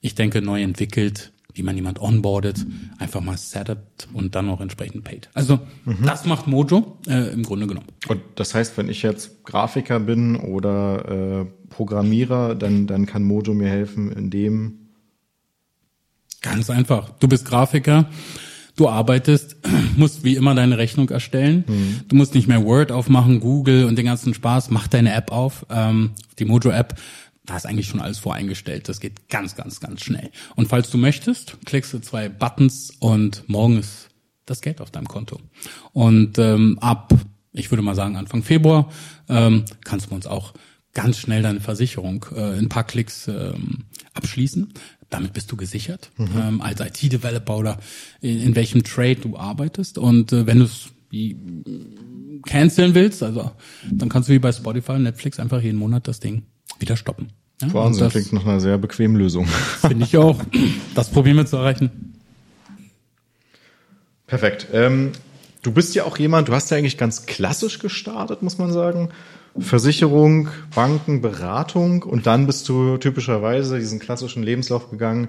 ich 0.00 0.14
denke, 0.14 0.42
neu 0.42 0.62
entwickelt, 0.62 1.32
wie 1.54 1.62
man 1.62 1.76
jemand 1.76 2.00
onboardet, 2.00 2.66
einfach 2.98 3.20
mal 3.20 3.36
setup 3.36 3.78
und 4.12 4.34
dann 4.34 4.48
auch 4.48 4.60
entsprechend 4.60 5.04
paid. 5.04 5.28
Also 5.34 5.60
mhm. 5.84 6.04
das 6.04 6.24
macht 6.24 6.46
Mojo 6.46 6.98
äh, 7.06 7.32
im 7.32 7.42
Grunde 7.42 7.66
genommen. 7.66 7.88
Und 8.08 8.20
das 8.36 8.54
heißt, 8.54 8.76
wenn 8.78 8.88
ich 8.88 9.02
jetzt 9.02 9.44
Grafiker 9.44 10.00
bin 10.00 10.36
oder 10.36 11.42
äh, 11.42 11.44
Programmierer, 11.68 12.54
dann, 12.54 12.86
dann 12.86 13.06
kann 13.06 13.22
Mojo 13.22 13.54
mir 13.54 13.68
helfen, 13.68 14.10
in 14.10 14.30
dem 14.30 14.78
Ganz 16.42 16.70
einfach. 16.70 17.10
Du 17.20 17.28
bist 17.28 17.46
Grafiker 17.46 18.10
Du 18.76 18.88
arbeitest, 18.88 19.56
musst 19.96 20.24
wie 20.24 20.36
immer 20.36 20.54
deine 20.54 20.78
Rechnung 20.78 21.10
erstellen. 21.10 21.64
Mhm. 21.66 22.00
Du 22.08 22.16
musst 22.16 22.34
nicht 22.34 22.48
mehr 22.48 22.64
Word 22.64 22.92
aufmachen, 22.92 23.40
Google 23.40 23.84
und 23.84 23.96
den 23.96 24.06
ganzen 24.06 24.34
Spaß. 24.34 24.70
Mach 24.70 24.86
deine 24.88 25.12
App 25.14 25.30
auf, 25.30 25.66
ähm, 25.70 26.12
die 26.38 26.44
Mojo-App. 26.44 26.98
Da 27.44 27.56
ist 27.56 27.66
eigentlich 27.66 27.88
schon 27.88 28.00
alles 28.00 28.18
voreingestellt. 28.18 28.88
Das 28.88 29.00
geht 29.00 29.28
ganz, 29.28 29.56
ganz, 29.56 29.80
ganz 29.80 30.02
schnell. 30.02 30.30
Und 30.54 30.68
falls 30.68 30.90
du 30.90 30.98
möchtest, 30.98 31.58
klickst 31.64 31.92
du 31.92 31.98
zwei 31.98 32.28
Buttons 32.28 32.92
und 33.00 33.48
morgen 33.48 33.78
ist 33.78 34.08
das 34.46 34.60
Geld 34.60 34.80
auf 34.80 34.90
deinem 34.90 35.08
Konto. 35.08 35.40
Und 35.92 36.38
ähm, 36.38 36.78
ab, 36.80 37.12
ich 37.52 37.70
würde 37.70 37.82
mal 37.82 37.94
sagen, 37.94 38.16
Anfang 38.16 38.42
Februar 38.42 38.90
ähm, 39.28 39.64
kannst 39.84 40.10
du 40.10 40.14
uns 40.14 40.26
auch 40.26 40.54
ganz 40.94 41.18
schnell 41.18 41.42
deine 41.42 41.60
Versicherung 41.60 42.26
äh, 42.34 42.58
in 42.58 42.66
ein 42.66 42.68
paar 42.68 42.84
Klicks 42.84 43.28
ähm, 43.28 43.84
abschließen. 44.14 44.72
Damit 45.12 45.34
bist 45.34 45.52
du 45.52 45.56
gesichert 45.56 46.10
mhm. 46.16 46.28
ähm, 46.36 46.60
als 46.62 46.80
IT-Developer 46.80 47.58
oder 47.58 47.78
in, 48.22 48.40
in, 48.40 48.56
welchem 48.56 48.82
Trade 48.82 49.16
du 49.16 49.36
arbeitest. 49.36 49.98
Und 49.98 50.32
äh, 50.32 50.46
wenn 50.46 50.60
du 50.60 50.64
es 50.64 50.88
canceln 52.46 52.94
willst, 52.94 53.22
also 53.22 53.52
dann 53.90 54.08
kannst 54.08 54.30
du 54.30 54.32
wie 54.32 54.38
bei 54.38 54.50
Spotify 54.50 54.92
und 54.92 55.02
Netflix 55.02 55.38
einfach 55.38 55.60
jeden 55.60 55.78
Monat 55.78 56.08
das 56.08 56.18
Ding 56.18 56.44
wieder 56.78 56.96
stoppen. 56.96 57.28
Ja? 57.60 57.72
Wahnsinn, 57.74 58.04
das 58.04 58.12
klingt 58.14 58.32
nach 58.32 58.46
einer 58.46 58.60
sehr 58.60 58.78
bequemen 58.78 59.16
Lösung. 59.16 59.46
Finde 59.80 60.06
ich 60.06 60.16
auch. 60.16 60.42
Das 60.94 61.10
probieren 61.10 61.36
wir 61.36 61.44
zu 61.44 61.56
erreichen. 61.56 61.90
Perfekt. 64.26 64.68
Ähm, 64.72 65.12
du 65.60 65.72
bist 65.72 65.94
ja 65.94 66.04
auch 66.04 66.16
jemand, 66.16 66.48
du 66.48 66.54
hast 66.54 66.70
ja 66.70 66.78
eigentlich 66.78 66.96
ganz 66.96 67.26
klassisch 67.26 67.80
gestartet, 67.80 68.40
muss 68.40 68.56
man 68.56 68.72
sagen. 68.72 69.10
Versicherung, 69.58 70.48
Banken, 70.74 71.20
Beratung 71.20 72.02
und 72.02 72.26
dann 72.26 72.46
bist 72.46 72.68
du 72.68 72.96
typischerweise 72.96 73.78
diesen 73.78 73.98
klassischen 73.98 74.42
Lebenslauf 74.42 74.90
gegangen, 74.90 75.28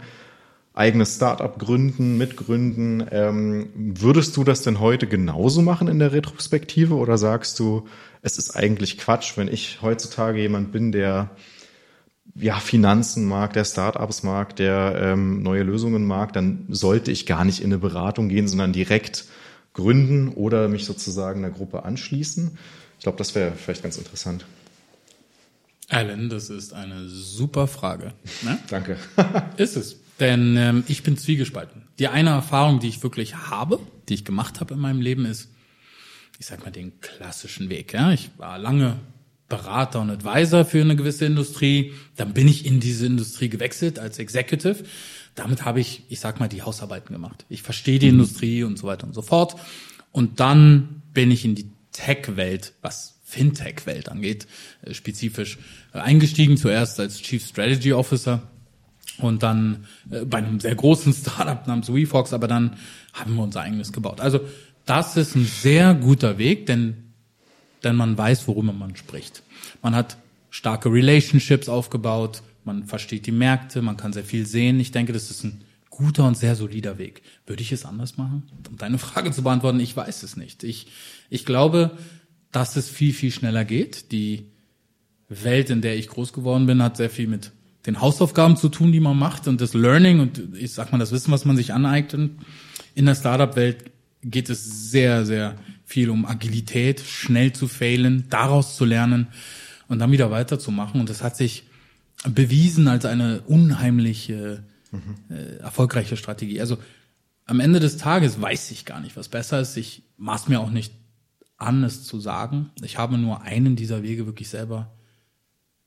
eigenes 0.73 1.15
Startup 1.15 1.57
gründen, 1.59 2.17
mitgründen. 2.17 3.05
Ähm, 3.11 3.69
würdest 3.75 4.35
du 4.37 4.43
das 4.43 4.61
denn 4.61 4.79
heute 4.79 5.07
genauso 5.07 5.61
machen 5.61 5.87
in 5.87 5.99
der 5.99 6.13
Retrospektive 6.13 6.95
oder 6.95 7.17
sagst 7.17 7.59
du, 7.59 7.85
es 8.21 8.37
ist 8.37 8.55
eigentlich 8.55 8.97
Quatsch, 8.97 9.37
wenn 9.37 9.47
ich 9.47 9.81
heutzutage 9.81 10.39
jemand 10.39 10.71
bin, 10.71 10.91
der 10.91 11.31
ja, 12.35 12.55
Finanzen 12.55 13.25
mag, 13.25 13.53
der 13.53 13.65
Startups 13.65 14.23
mag, 14.23 14.55
der 14.55 14.95
ähm, 14.99 15.43
neue 15.43 15.63
Lösungen 15.63 16.05
mag, 16.05 16.33
dann 16.33 16.65
sollte 16.69 17.11
ich 17.11 17.25
gar 17.25 17.45
nicht 17.45 17.59
in 17.59 17.67
eine 17.67 17.77
Beratung 17.77 18.29
gehen, 18.29 18.47
sondern 18.47 18.73
direkt 18.73 19.25
gründen 19.73 20.29
oder 20.29 20.69
mich 20.69 20.85
sozusagen 20.85 21.43
einer 21.43 21.53
Gruppe 21.53 21.83
anschließen. 21.83 22.57
Ich 23.03 23.05
glaube, 23.05 23.17
das 23.17 23.35
wäre 23.35 23.51
vielleicht 23.51 23.83
ganz 23.83 23.97
interessant. 23.97 24.45
Alan, 25.89 26.29
das 26.29 26.49
ist 26.49 26.71
eine 26.71 27.09
super 27.09 27.67
Frage. 27.67 28.13
Ne? 28.43 28.57
Danke. 28.69 28.95
ist 29.57 29.75
es. 29.75 29.99
Denn 30.21 30.55
ähm, 30.55 30.85
ich 30.87 31.03
bin 31.03 31.17
zwiegespalten. 31.17 31.81
Die 31.99 32.07
eine 32.07 32.29
Erfahrung, 32.29 32.79
die 32.79 32.87
ich 32.87 33.03
wirklich 33.03 33.35
habe, 33.35 33.81
die 34.07 34.13
ich 34.13 34.23
gemacht 34.23 34.61
habe 34.61 34.75
in 34.75 34.79
meinem 34.79 35.01
Leben, 35.01 35.25
ist, 35.25 35.49
ich 36.39 36.45
sag 36.45 36.63
mal, 36.63 36.71
den 36.71 37.01
klassischen 37.01 37.67
Weg. 37.67 37.91
Ja? 37.91 38.13
Ich 38.13 38.29
war 38.37 38.57
lange 38.57 39.01
Berater 39.49 39.99
und 39.99 40.09
Advisor 40.09 40.63
für 40.63 40.79
eine 40.79 40.95
gewisse 40.95 41.25
Industrie. 41.25 41.91
Dann 42.15 42.33
bin 42.33 42.47
ich 42.47 42.65
in 42.65 42.79
diese 42.79 43.05
Industrie 43.05 43.49
gewechselt 43.49 43.99
als 43.99 44.17
Executive. 44.17 44.85
Damit 45.35 45.65
habe 45.65 45.81
ich, 45.81 46.03
ich 46.07 46.21
sag 46.21 46.39
mal, 46.39 46.47
die 46.47 46.61
Hausarbeiten 46.61 47.13
gemacht. 47.13 47.43
Ich 47.49 47.63
verstehe 47.63 47.99
die 47.99 48.05
mhm. 48.05 48.19
Industrie 48.19 48.63
und 48.63 48.79
so 48.79 48.87
weiter 48.87 49.05
und 49.05 49.13
so 49.13 49.21
fort. 49.21 49.57
Und 50.13 50.39
dann 50.39 51.01
bin 51.13 51.31
ich 51.31 51.43
in 51.43 51.55
die 51.55 51.72
Tech-Welt, 51.93 52.73
was 52.81 53.19
Fintech-Welt 53.23 54.09
angeht, 54.09 54.47
äh, 54.83 54.93
spezifisch 54.93 55.57
äh, 55.93 55.99
eingestiegen. 55.99 56.57
Zuerst 56.57 56.99
als 56.99 57.21
Chief 57.21 57.45
Strategy 57.45 57.93
Officer 57.93 58.43
und 59.17 59.43
dann 59.43 59.85
äh, 60.11 60.25
bei 60.25 60.39
einem 60.39 60.59
sehr 60.59 60.75
großen 60.75 61.13
Startup 61.13 61.65
namens 61.67 61.93
WeFox, 61.93 62.33
aber 62.33 62.47
dann 62.47 62.77
haben 63.13 63.35
wir 63.35 63.43
unser 63.43 63.61
eigenes 63.61 63.93
gebaut. 63.93 64.19
Also 64.19 64.41
das 64.85 65.15
ist 65.15 65.35
ein 65.35 65.45
sehr 65.45 65.93
guter 65.93 66.37
Weg, 66.37 66.65
denn 66.65 66.97
denn 67.83 67.95
man 67.95 68.17
weiß, 68.17 68.47
worüber 68.47 68.73
man 68.73 68.95
spricht. 68.95 69.43
Man 69.81 69.95
hat 69.95 70.17
starke 70.49 70.89
Relationships 70.89 71.67
aufgebaut, 71.67 72.41
man 72.63 72.85
versteht 72.85 73.25
die 73.25 73.31
Märkte, 73.31 73.81
man 73.81 73.97
kann 73.97 74.13
sehr 74.13 74.23
viel 74.23 74.45
sehen. 74.45 74.79
Ich 74.79 74.91
denke, 74.91 75.11
das 75.11 75.29
ist 75.29 75.43
ein 75.43 75.63
guter 75.97 76.25
und 76.25 76.35
sehr 76.35 76.55
solider 76.55 76.97
Weg. 76.97 77.21
Würde 77.45 77.61
ich 77.61 77.71
es 77.71 77.85
anders 77.85 78.17
machen? 78.17 78.43
Um 78.69 78.77
deine 78.77 78.97
Frage 78.97 79.31
zu 79.31 79.43
beantworten, 79.43 79.79
ich 79.79 79.95
weiß 79.95 80.23
es 80.23 80.35
nicht. 80.35 80.63
Ich, 80.63 80.87
ich 81.29 81.45
glaube, 81.45 81.97
dass 82.51 82.75
es 82.75 82.89
viel, 82.89 83.13
viel 83.13 83.31
schneller 83.31 83.63
geht. 83.63 84.11
Die 84.11 84.47
Welt, 85.29 85.69
in 85.69 85.81
der 85.81 85.97
ich 85.97 86.07
groß 86.07 86.33
geworden 86.33 86.65
bin, 86.65 86.81
hat 86.81 86.97
sehr 86.97 87.09
viel 87.09 87.27
mit 87.27 87.51
den 87.85 88.01
Hausaufgaben 88.01 88.57
zu 88.57 88.69
tun, 88.69 88.91
die 88.91 88.99
man 88.99 89.17
macht 89.17 89.47
und 89.47 89.59
das 89.59 89.73
Learning 89.73 90.19
und 90.19 90.55
ich 90.55 90.73
sag 90.73 90.91
mal 90.91 90.97
das 90.97 91.11
Wissen, 91.11 91.31
was 91.31 91.45
man 91.45 91.57
sich 91.57 91.73
aneignet. 91.73 92.31
In 92.95 93.05
der 93.05 93.15
Startup-Welt 93.15 93.91
geht 94.23 94.49
es 94.49 94.89
sehr, 94.89 95.25
sehr 95.25 95.57
viel 95.85 96.09
um 96.09 96.25
Agilität, 96.25 97.01
schnell 97.01 97.53
zu 97.53 97.67
failen, 97.67 98.25
daraus 98.29 98.75
zu 98.77 98.85
lernen 98.85 99.27
und 99.87 99.99
dann 99.99 100.11
wieder 100.11 100.31
weiterzumachen. 100.31 101.01
Und 101.01 101.09
das 101.09 101.21
hat 101.21 101.35
sich 101.35 101.65
bewiesen 102.27 102.87
als 102.87 103.05
eine 103.05 103.41
unheimliche, 103.41 104.63
mhm. 104.93 105.35
äh, 105.35 105.57
erfolgreiche 105.57 106.17
Strategie. 106.17 106.61
Also 106.61 106.77
am 107.45 107.59
Ende 107.59 107.79
des 107.79 107.97
Tages 107.97 108.41
weiß 108.41 108.71
ich 108.71 108.85
gar 108.85 109.01
nicht, 109.01 109.17
was 109.17 109.27
besser 109.27 109.59
ist. 109.59 109.75
Ich 109.75 110.03
maß 110.17 110.47
mir 110.47 110.59
auch 110.59 110.69
nicht 110.69 110.93
an, 111.57 111.83
es 111.83 112.03
zu 112.03 112.19
sagen. 112.19 112.71
Ich 112.81 112.97
habe 112.97 113.17
nur 113.17 113.41
einen 113.41 113.75
dieser 113.75 114.03
Wege 114.03 114.25
wirklich 114.25 114.49
selber 114.49 114.93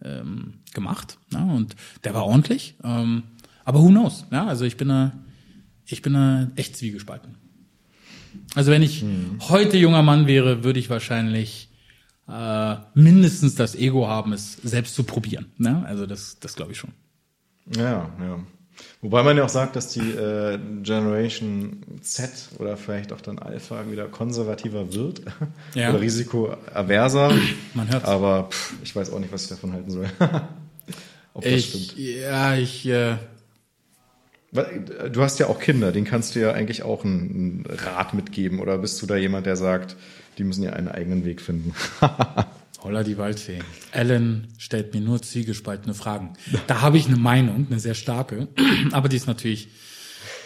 ähm, 0.02 0.60
gemacht. 0.74 1.18
Ja, 1.32 1.44
und 1.44 1.76
der 2.04 2.14
war 2.14 2.26
ordentlich. 2.26 2.76
Ähm, 2.84 3.22
aber 3.64 3.80
who 3.80 3.88
knows? 3.88 4.26
Ja, 4.30 4.46
also 4.46 4.64
ich 4.64 4.76
bin 4.76 4.88
da, 4.88 5.12
ich 5.86 6.02
bin 6.02 6.12
da 6.12 6.50
echt 6.56 6.76
zwiegespalten. 6.76 7.36
Also 8.54 8.70
wenn 8.70 8.82
ich 8.82 9.02
hm. 9.02 9.38
heute 9.48 9.76
junger 9.78 10.02
Mann 10.02 10.26
wäre, 10.26 10.62
würde 10.62 10.78
ich 10.78 10.90
wahrscheinlich 10.90 11.70
äh, 12.28 12.76
mindestens 12.94 13.54
das 13.54 13.74
Ego 13.74 14.08
haben, 14.08 14.32
es 14.32 14.54
selbst 14.54 14.94
zu 14.94 15.04
probieren. 15.04 15.46
Ne? 15.58 15.84
Also 15.86 16.06
das, 16.06 16.38
das 16.38 16.54
glaube 16.54 16.72
ich 16.72 16.78
schon. 16.78 16.92
Ja, 17.76 18.10
ja. 18.20 18.38
Wobei 19.02 19.22
man 19.22 19.36
ja 19.36 19.44
auch 19.44 19.48
sagt, 19.48 19.76
dass 19.76 19.88
die 19.88 20.00
äh, 20.00 20.58
Generation 20.82 21.82
Z 22.02 22.30
oder 22.58 22.76
vielleicht 22.76 23.12
auch 23.12 23.20
dann 23.20 23.38
Alpha 23.38 23.90
wieder 23.90 24.06
konservativer 24.06 24.92
wird 24.92 25.22
ja. 25.74 25.90
oder 25.90 26.00
risikoaverser. 26.00 27.32
Man 27.74 27.90
hört 27.90 28.04
Aber 28.04 28.48
pff, 28.50 28.74
ich 28.82 28.94
weiß 28.94 29.12
auch 29.12 29.18
nicht, 29.18 29.32
was 29.32 29.44
ich 29.44 29.48
davon 29.50 29.72
halten 29.72 29.90
soll. 29.90 30.06
Ob 31.34 31.42
das 31.42 31.52
ich, 31.52 31.66
stimmt. 31.66 31.98
Ja, 31.98 32.56
ich 32.56 32.86
äh, 32.86 33.16
Du 35.12 35.22
hast 35.22 35.38
ja 35.38 35.48
auch 35.48 35.58
Kinder, 35.58 35.92
denen 35.92 36.06
kannst 36.06 36.34
du 36.34 36.40
ja 36.40 36.52
eigentlich 36.52 36.82
auch 36.82 37.04
einen 37.04 37.64
Rat 37.68 38.14
mitgeben. 38.14 38.60
Oder 38.60 38.78
bist 38.78 39.00
du 39.02 39.06
da 39.06 39.16
jemand, 39.16 39.46
der 39.46 39.56
sagt, 39.56 39.96
die 40.38 40.44
müssen 40.44 40.62
ja 40.62 40.72
einen 40.72 40.88
eigenen 40.88 41.24
Weg 41.24 41.40
finden? 41.40 41.74
Holla 42.86 43.02
die 43.02 43.18
Waldfee. 43.18 43.58
Alan 43.90 44.46
stellt 44.58 44.94
mir 44.94 45.00
nur 45.00 45.20
zwiegespaltene 45.20 45.92
Fragen. 45.92 46.34
Da 46.68 46.82
habe 46.82 46.98
ich 46.98 47.08
eine 47.08 47.16
Meinung, 47.16 47.66
eine 47.68 47.80
sehr 47.80 47.94
starke, 47.94 48.46
aber 48.92 49.08
die 49.08 49.16
ist 49.16 49.26
natürlich 49.26 49.70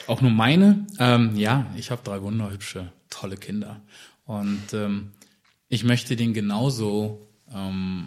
auch 0.07 0.23
nur 0.23 0.31
meine. 0.31 0.87
Ähm, 0.99 1.37
ja, 1.37 1.67
ich 1.77 1.91
habe 1.91 2.01
drei 2.03 2.23
wunderhübsche, 2.23 2.93
tolle 3.11 3.37
Kinder. 3.37 3.83
Und 4.25 4.73
ähm, 4.73 5.11
ich 5.69 5.85
möchte 5.85 6.17
denen 6.17 6.33
genauso 6.33 7.29
ähm, 7.55 8.07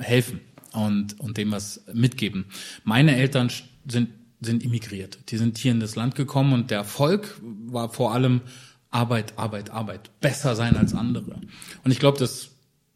helfen 0.00 0.40
und, 0.72 1.20
und 1.20 1.36
dem 1.36 1.52
was 1.52 1.84
mitgeben. 1.92 2.46
Meine 2.82 3.14
Eltern 3.14 3.52
sind 3.86 4.08
sind 4.42 4.64
immigriert. 4.64 5.18
Die 5.28 5.36
sind 5.36 5.58
hier 5.58 5.70
in 5.70 5.80
das 5.80 5.96
Land 5.96 6.14
gekommen 6.14 6.54
und 6.54 6.70
der 6.70 6.78
Erfolg 6.78 7.38
war 7.42 7.90
vor 7.90 8.14
allem 8.14 8.40
Arbeit, 8.90 9.34
Arbeit, 9.38 9.68
Arbeit. 9.68 10.10
Besser 10.20 10.56
sein 10.56 10.78
als 10.78 10.94
andere. 10.94 11.38
Und 11.84 11.90
ich 11.90 11.98
glaube, 11.98 12.18
das 12.18 12.50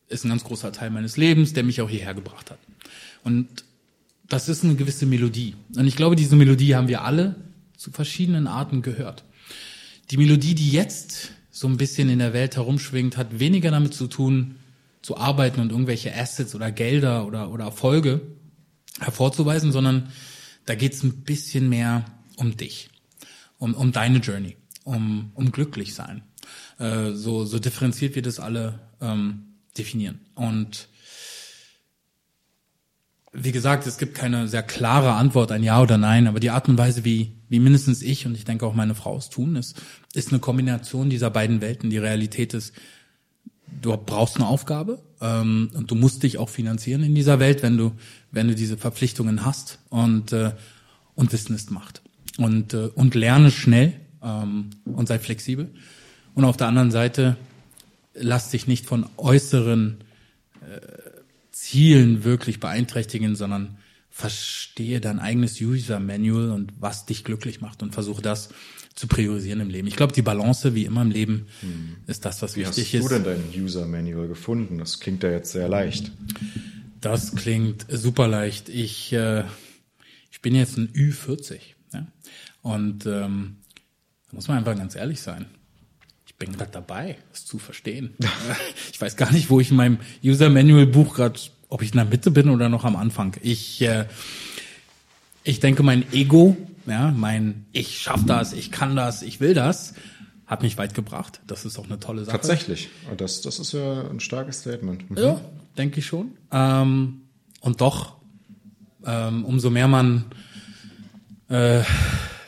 ist 0.09 0.25
ein 0.25 0.29
ganz 0.29 0.45
großer 0.45 0.73
Teil 0.73 0.91
meines 0.91 1.17
Lebens, 1.17 1.53
der 1.53 1.65
mich 1.65 1.81
auch 1.81 1.89
hierher 1.89 2.15
gebracht 2.15 2.51
hat. 2.51 2.59
Und 3.23 3.65
das 4.29 4.49
ist 4.49 4.65
eine 4.65 4.75
gewisse 4.75 5.07
Melodie. 5.07 5.55
Und 5.77 5.87
ich 5.87 5.97
glaube, 5.97 6.17
diese 6.17 6.37
Melodie 6.37 6.75
haben 6.75 6.89
wir 6.89 7.03
alle 7.03 7.37
zu 7.77 7.91
verschiedenen 7.91 8.47
Arten 8.47 8.83
gehört. 8.83 9.25
Die 10.11 10.17
Melodie, 10.17 10.55
die 10.55 10.71
jetzt 10.71 11.31
so 11.51 11.69
ein 11.69 11.77
bisschen 11.77 12.09
in 12.09 12.19
der 12.19 12.33
Welt 12.33 12.57
herumschwingt, 12.57 13.17
hat 13.17 13.39
weniger 13.39 13.71
damit 13.71 13.95
zu 13.95 14.07
tun, 14.07 14.57
zu 15.03 15.17
arbeiten 15.17 15.61
und 15.61 15.71
irgendwelche 15.71 16.15
Assets 16.15 16.55
oder 16.55 16.73
Gelder 16.73 17.27
oder, 17.27 17.51
oder 17.51 17.65
Erfolge 17.65 18.23
hervorzuweisen, 19.01 19.73
sondern 19.73 20.09
da 20.67 20.75
geht's 20.75 21.03
ein 21.03 21.25
bisschen 21.25 21.69
mehr 21.69 22.05
um 22.37 22.57
dich, 22.57 22.89
um, 23.59 23.75
um 23.75 23.93
deine 23.93 24.19
Journey, 24.19 24.57
um, 24.85 25.31
um 25.35 25.53
glücklich 25.53 25.95
sein. 25.95 26.23
Äh, 26.79 27.13
so, 27.13 27.45
so 27.45 27.59
differenziert 27.59 28.15
wir 28.15 28.23
das 28.23 28.41
alle 28.41 28.81
ähm, 29.01 29.54
definieren. 29.77 30.21
Und 30.35 30.89
wie 33.33 33.53
gesagt, 33.53 33.87
es 33.87 33.99
gibt 33.99 34.15
keine 34.15 34.47
sehr 34.47 34.63
klare 34.63 35.15
Antwort, 35.15 35.51
ein 35.51 35.65
Ja 35.65 35.83
oder 35.83 35.99
Nein, 35.99 36.29
aber 36.29 36.39
die 36.39 36.51
Art 36.51 36.69
und 36.69 36.79
Weise, 36.79 37.05
wie, 37.05 37.33
wie 37.49 37.59
mindestens 37.59 38.01
ich 38.01 38.27
und 38.27 38.37
ich 38.37 38.45
denke 38.45 38.65
auch 38.65 38.75
meine 38.75 38.95
Frau 38.95 39.17
es 39.17 39.29
tun, 39.29 39.57
ist, 39.57 39.83
ist 40.15 40.31
eine 40.31 40.39
Kombination 40.39 41.11
dieser 41.11 41.31
beiden 41.31 41.61
Welten. 41.61 41.91
Die 41.91 41.99
Realität 41.99 42.55
ist, 42.55 42.73
du 43.83 43.97
brauchst 43.97 44.37
eine 44.37 44.47
Aufgabe 44.47 45.03
ähm, 45.21 45.71
und 45.75 45.91
du 45.91 45.97
musst 45.97 46.23
dich 46.23 46.39
auch 46.39 46.49
finanzieren 46.49 47.03
in 47.03 47.15
dieser 47.15 47.41
Welt, 47.41 47.63
wenn 47.63 47.77
du 47.77 47.93
wenn 48.31 48.49
du 48.49 48.55
diese 48.55 48.77
Verpflichtungen 48.77 49.45
hast 49.45 49.79
und 49.91 50.33
äh, 50.33 50.53
und 51.15 51.33
Wissen 51.33 51.55
ist 51.55 51.71
Macht 51.71 52.03
und 52.39 52.75
äh, 52.75 52.91
und 52.95 53.15
lerne 53.15 53.51
schnell 53.51 53.95
ähm, 54.23 54.71
und 54.85 55.09
sei 55.09 55.19
flexibel 55.19 55.71
und 56.35 56.45
auf 56.45 56.57
der 56.57 56.69
anderen 56.69 56.91
Seite 56.91 57.37
lass 58.15 58.51
dich 58.51 58.67
nicht 58.67 58.87
von 58.87 59.07
äußeren 59.17 59.99
äh, 60.61 60.81
Zielen 61.53 62.25
wirklich 62.25 62.61
beeinträchtigen, 62.61 63.37
sondern 63.37 63.79
verstehe 64.11 65.01
dein 65.01 65.19
eigenes 65.19 65.61
User 65.61 65.99
Manual 65.99 66.51
und 66.51 66.73
was 66.79 67.05
dich 67.07 67.25
glücklich 67.25 67.61
macht 67.61 67.83
und 67.83 67.93
versuche 67.93 68.23
das 68.23 68.51
zu 68.95 69.09
priorisieren 69.09 69.61
im 69.61 69.71
Leben. 69.71 69.89
Ich 69.89 69.97
glaube, 69.97 70.13
die 70.13 70.23
Balance, 70.23 70.75
wie 70.75 70.85
immer 70.85 71.03
im 71.03 71.11
Leben, 71.11 71.47
hm. 71.61 71.97
ist 72.07 72.25
das, 72.25 72.41
was 72.41 72.55
wie 72.55 72.61
wichtig 72.61 72.87
ist. 72.87 72.93
Wie 72.93 72.99
hast 72.99 73.11
du 73.11 73.15
denn 73.15 73.25
dein 73.53 73.63
User 73.63 73.87
Manual 73.87 74.29
gefunden? 74.29 74.79
Das 74.79 75.01
klingt 75.01 75.25
ja 75.25 75.31
jetzt 75.31 75.51
sehr 75.51 75.69
leicht. 75.69 76.13
Das 77.01 77.35
klingt 77.35 77.87
super 77.89 78.29
leicht. 78.29 78.69
Ich, 78.69 79.13
äh, 79.13 79.45
ich 80.31 80.41
bin 80.43 80.55
jetzt 80.55 80.77
ein 80.77 80.93
Ü40. 80.93 81.59
Ja? 81.93 82.07
Und 82.63 83.07
ähm, 83.07 83.57
da 84.29 84.37
muss 84.37 84.47
man 84.47 84.59
einfach 84.59 84.77
ganz 84.77 84.95
ehrlich 84.95 85.21
sein. 85.21 85.47
Ich 86.39 86.47
bin 86.47 86.57
gerade 86.57 86.73
dabei, 86.73 87.17
es 87.33 87.47
zu 87.47 87.59
verstehen. 87.59 88.15
ich 88.93 89.01
weiß 89.01 89.17
gar 89.17 89.33
nicht, 89.33 89.51
wo 89.51 89.61
ich 89.61 89.71
in 89.71 89.77
meinem 89.77 89.99
User 90.23 90.51
Manual 90.51 90.87
Buch 90.87 91.15
gerade, 91.15 91.39
ob 91.69 91.83
ich 91.83 91.93
in 91.93 91.97
der 91.97 92.05
Mitte 92.05 92.31
bin 92.31 92.51
oder 92.51 92.69
noch 92.69 92.85
am 92.85 92.97
Anfang. 92.97 93.37
Ich, 93.43 93.81
äh, 93.83 94.07
ich 95.45 95.61
denke, 95.61 95.83
mein 95.83 96.13
Ego 96.13 96.57
ja, 96.87 97.11
mein 97.11 97.67
Ich 97.73 97.99
schaff 97.99 98.25
das, 98.27 98.53
ich 98.53 98.71
kann 98.71 98.97
das, 98.97 99.23
ich 99.23 99.41
will 99.41 99.55
das, 99.55 99.95
hat 100.47 100.63
mich 100.63 100.77
weit 100.77 100.95
gebracht. 100.95 101.41
Das 101.47 101.65
ist 101.65 101.79
auch 101.79 101.87
eine 101.87 101.99
tolle 101.99 102.25
Sache. 102.25 102.37
Tatsächlich. 102.37 102.91
Das, 103.17 103.41
das 103.41 103.59
ist 103.59 103.73
ja 103.73 104.09
ein 104.09 104.21
starkes 104.21 104.61
Statement. 104.61 105.11
Mhm. 105.11 105.17
Ja, 105.17 105.41
denke 105.79 106.01
ich 106.01 106.07
schon. 106.07 106.33
Ähm, 106.53 107.23
und 107.61 107.81
doch, 107.81 108.17
ähm, 109.07 109.45
umso 109.45 109.71
mehr 109.71 109.89
man 109.89 110.27
äh, 111.49 111.83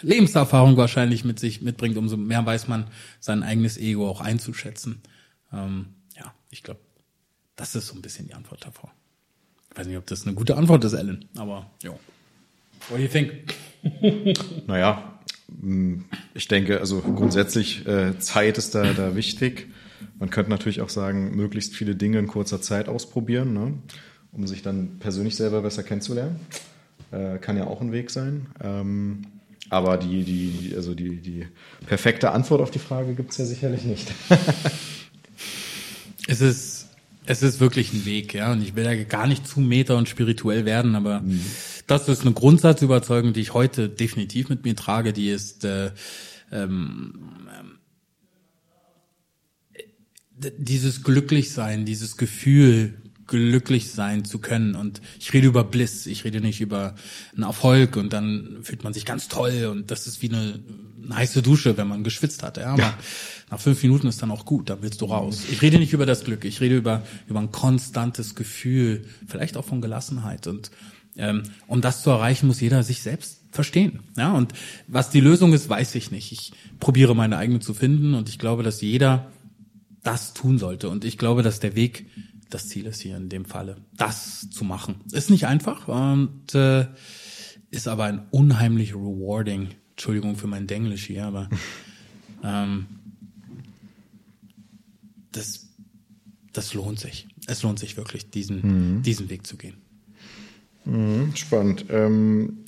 Lebenserfahrung 0.06 0.76
wahrscheinlich 0.76 1.24
mit 1.24 1.40
sich 1.40 1.62
mitbringt, 1.62 1.96
umso 1.96 2.16
mehr 2.16 2.46
weiß 2.46 2.68
man 2.68 2.86
sein 3.18 3.42
eigenes 3.42 3.76
Ego 3.76 4.08
auch 4.08 4.20
einzuschätzen. 4.20 5.02
Ähm, 5.52 5.86
ja, 6.16 6.32
ich 6.50 6.62
glaube, 6.62 6.80
das 7.56 7.74
ist 7.74 7.88
so 7.88 7.94
ein 7.96 8.02
bisschen 8.02 8.28
die 8.28 8.34
Antwort 8.34 8.64
davor. 8.64 8.92
Ich 9.72 9.76
weiß 9.76 9.88
nicht, 9.88 9.96
ob 9.96 10.06
das 10.06 10.24
eine 10.24 10.34
gute 10.34 10.56
Antwort 10.56 10.84
ist, 10.84 10.92
Ellen, 10.92 11.24
aber 11.36 11.68
ja. 11.82 11.90
What 12.88 12.98
do 12.98 13.02
you 13.02 13.08
think? 13.08 13.32
naja, 14.68 15.18
mm, 15.48 16.02
ich 16.34 16.46
denke, 16.46 16.78
also 16.78 17.00
grundsätzlich 17.00 17.84
äh, 17.88 18.16
Zeit 18.20 18.58
ist 18.58 18.76
da, 18.76 18.92
da 18.92 19.16
wichtig. 19.16 19.66
Man 20.20 20.30
könnte 20.30 20.50
natürlich 20.50 20.82
auch 20.82 20.88
sagen, 20.88 21.34
möglichst 21.34 21.74
viele 21.74 21.96
Dinge 21.96 22.20
in 22.20 22.28
kurzer 22.28 22.62
Zeit 22.62 22.88
ausprobieren, 22.88 23.54
ne? 23.54 23.74
um 24.30 24.46
sich 24.46 24.62
dann 24.62 24.98
persönlich 25.00 25.34
selber 25.34 25.62
besser 25.62 25.82
kennenzulernen. 25.82 26.38
Äh, 27.10 27.38
kann 27.38 27.56
ja 27.56 27.66
auch 27.66 27.80
ein 27.80 27.90
Weg 27.90 28.10
sein. 28.10 28.46
Ähm, 28.62 29.22
aber 29.68 29.96
die, 29.96 30.22
die, 30.22 30.72
also 30.76 30.94
die, 30.94 31.16
die 31.16 31.46
perfekte 31.86 32.30
Antwort 32.32 32.60
auf 32.60 32.70
die 32.70 32.78
Frage 32.78 33.14
gibt 33.14 33.32
es 33.32 33.38
ja 33.38 33.44
sicherlich 33.44 33.84
nicht. 33.84 34.12
es 36.28 36.40
ist, 36.40 36.88
es 37.26 37.42
ist 37.42 37.60
wirklich 37.60 37.92
ein 37.92 38.04
Weg, 38.04 38.34
ja. 38.34 38.52
Und 38.52 38.62
ich 38.62 38.76
will 38.76 38.84
ja 38.84 38.94
gar 39.04 39.26
nicht 39.26 39.46
zu 39.46 39.60
meta 39.60 39.94
und 39.94 40.08
spirituell 40.08 40.64
werden, 40.64 40.94
aber 40.94 41.20
mhm. 41.20 41.40
das 41.86 42.08
ist 42.08 42.22
eine 42.22 42.32
Grundsatzüberzeugung, 42.32 43.32
die 43.32 43.40
ich 43.40 43.54
heute 43.54 43.88
definitiv 43.88 44.48
mit 44.48 44.64
mir 44.64 44.76
trage, 44.76 45.12
die 45.12 45.30
ist 45.30 45.64
äh, 45.64 45.90
ähm, 46.52 47.48
äh, 50.42 50.52
dieses 50.58 51.02
Glücklichsein, 51.02 51.84
dieses 51.84 52.16
Gefühl, 52.16 52.94
glücklich 53.26 53.90
sein 53.90 54.24
zu 54.24 54.38
können. 54.38 54.74
Und 54.74 55.00
ich 55.18 55.32
rede 55.32 55.46
über 55.46 55.64
Bliss, 55.64 56.06
ich 56.06 56.24
rede 56.24 56.40
nicht 56.40 56.60
über 56.60 56.94
einen 57.34 57.44
Erfolg 57.44 57.96
und 57.96 58.12
dann 58.12 58.58
fühlt 58.62 58.84
man 58.84 58.92
sich 58.92 59.04
ganz 59.04 59.28
toll 59.28 59.68
und 59.70 59.90
das 59.90 60.06
ist 60.06 60.22
wie 60.22 60.28
eine, 60.28 60.60
eine 61.04 61.16
heiße 61.16 61.42
Dusche, 61.42 61.76
wenn 61.76 61.88
man 61.88 62.04
geschwitzt 62.04 62.42
hat. 62.42 62.56
Ja, 62.56 62.72
aber 62.72 62.82
ja. 62.82 62.98
nach 63.50 63.60
fünf 63.60 63.82
Minuten 63.82 64.06
ist 64.06 64.22
dann 64.22 64.30
auch 64.30 64.44
gut, 64.44 64.70
da 64.70 64.80
willst 64.82 65.00
du 65.00 65.06
raus. 65.06 65.44
Ich 65.50 65.62
rede 65.62 65.78
nicht 65.78 65.92
über 65.92 66.06
das 66.06 66.24
Glück, 66.24 66.44
ich 66.44 66.60
rede 66.60 66.76
über, 66.76 67.02
über 67.28 67.40
ein 67.40 67.52
konstantes 67.52 68.34
Gefühl, 68.34 69.04
vielleicht 69.26 69.56
auch 69.56 69.64
von 69.64 69.80
Gelassenheit. 69.80 70.46
Und 70.46 70.70
ähm, 71.16 71.42
um 71.66 71.80
das 71.80 72.02
zu 72.02 72.10
erreichen, 72.10 72.46
muss 72.46 72.60
jeder 72.60 72.82
sich 72.82 73.02
selbst 73.02 73.40
verstehen. 73.50 74.00
Ja, 74.16 74.32
und 74.32 74.52
was 74.86 75.10
die 75.10 75.20
Lösung 75.20 75.52
ist, 75.52 75.68
weiß 75.68 75.94
ich 75.94 76.10
nicht. 76.10 76.30
Ich 76.30 76.52
probiere 76.78 77.16
meine 77.16 77.38
eigene 77.38 77.60
zu 77.60 77.74
finden 77.74 78.14
und 78.14 78.28
ich 78.28 78.38
glaube, 78.38 78.62
dass 78.62 78.80
jeder 78.80 79.30
das 80.02 80.34
tun 80.34 80.58
sollte. 80.58 80.88
Und 80.88 81.04
ich 81.04 81.18
glaube, 81.18 81.42
dass 81.42 81.58
der 81.58 81.74
Weg 81.74 82.06
das 82.50 82.68
Ziel 82.68 82.86
ist 82.86 83.00
hier 83.00 83.16
in 83.16 83.28
dem 83.28 83.44
Falle, 83.44 83.76
das 83.96 84.48
zu 84.50 84.64
machen. 84.64 84.96
Ist 85.12 85.30
nicht 85.30 85.46
einfach 85.46 85.88
und 85.88 86.54
äh, 86.54 86.86
ist 87.70 87.88
aber 87.88 88.04
ein 88.04 88.26
unheimlich 88.30 88.94
rewarding. 88.94 89.68
Entschuldigung 89.90 90.36
für 90.36 90.46
mein 90.46 90.66
Denglisch 90.66 91.06
hier, 91.06 91.24
aber 91.24 91.48
ähm, 92.44 92.86
das, 95.32 95.68
das 96.52 96.74
lohnt 96.74 97.00
sich. 97.00 97.26
Es 97.46 97.62
lohnt 97.62 97.78
sich 97.78 97.96
wirklich, 97.96 98.30
diesen, 98.30 98.96
mhm. 98.96 99.02
diesen 99.02 99.28
Weg 99.30 99.46
zu 99.46 99.56
gehen. 99.56 99.76
Mhm, 100.84 101.34
spannend. 101.34 101.86
Ähm, 101.88 102.64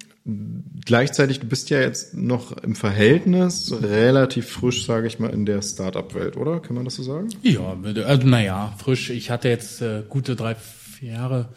Gleichzeitig, 0.84 1.40
du 1.40 1.46
bist 1.46 1.70
ja 1.70 1.80
jetzt 1.80 2.14
noch 2.14 2.52
im 2.58 2.74
Verhältnis 2.74 3.72
relativ 3.80 4.48
frisch, 4.48 4.84
sage 4.84 5.06
ich 5.06 5.18
mal, 5.18 5.30
in 5.30 5.46
der 5.46 5.62
Startup-Welt, 5.62 6.36
oder? 6.36 6.60
Kann 6.60 6.76
man 6.76 6.84
das 6.84 6.96
so 6.96 7.02
sagen? 7.02 7.28
Ja, 7.42 7.76
also, 8.04 8.26
naja, 8.26 8.74
frisch. 8.76 9.08
Ich 9.08 9.30
hatte 9.30 9.48
jetzt 9.48 9.80
äh, 9.80 10.02
gute 10.06 10.36
drei, 10.36 10.54
vier 10.54 11.12
Jahre. 11.12 11.48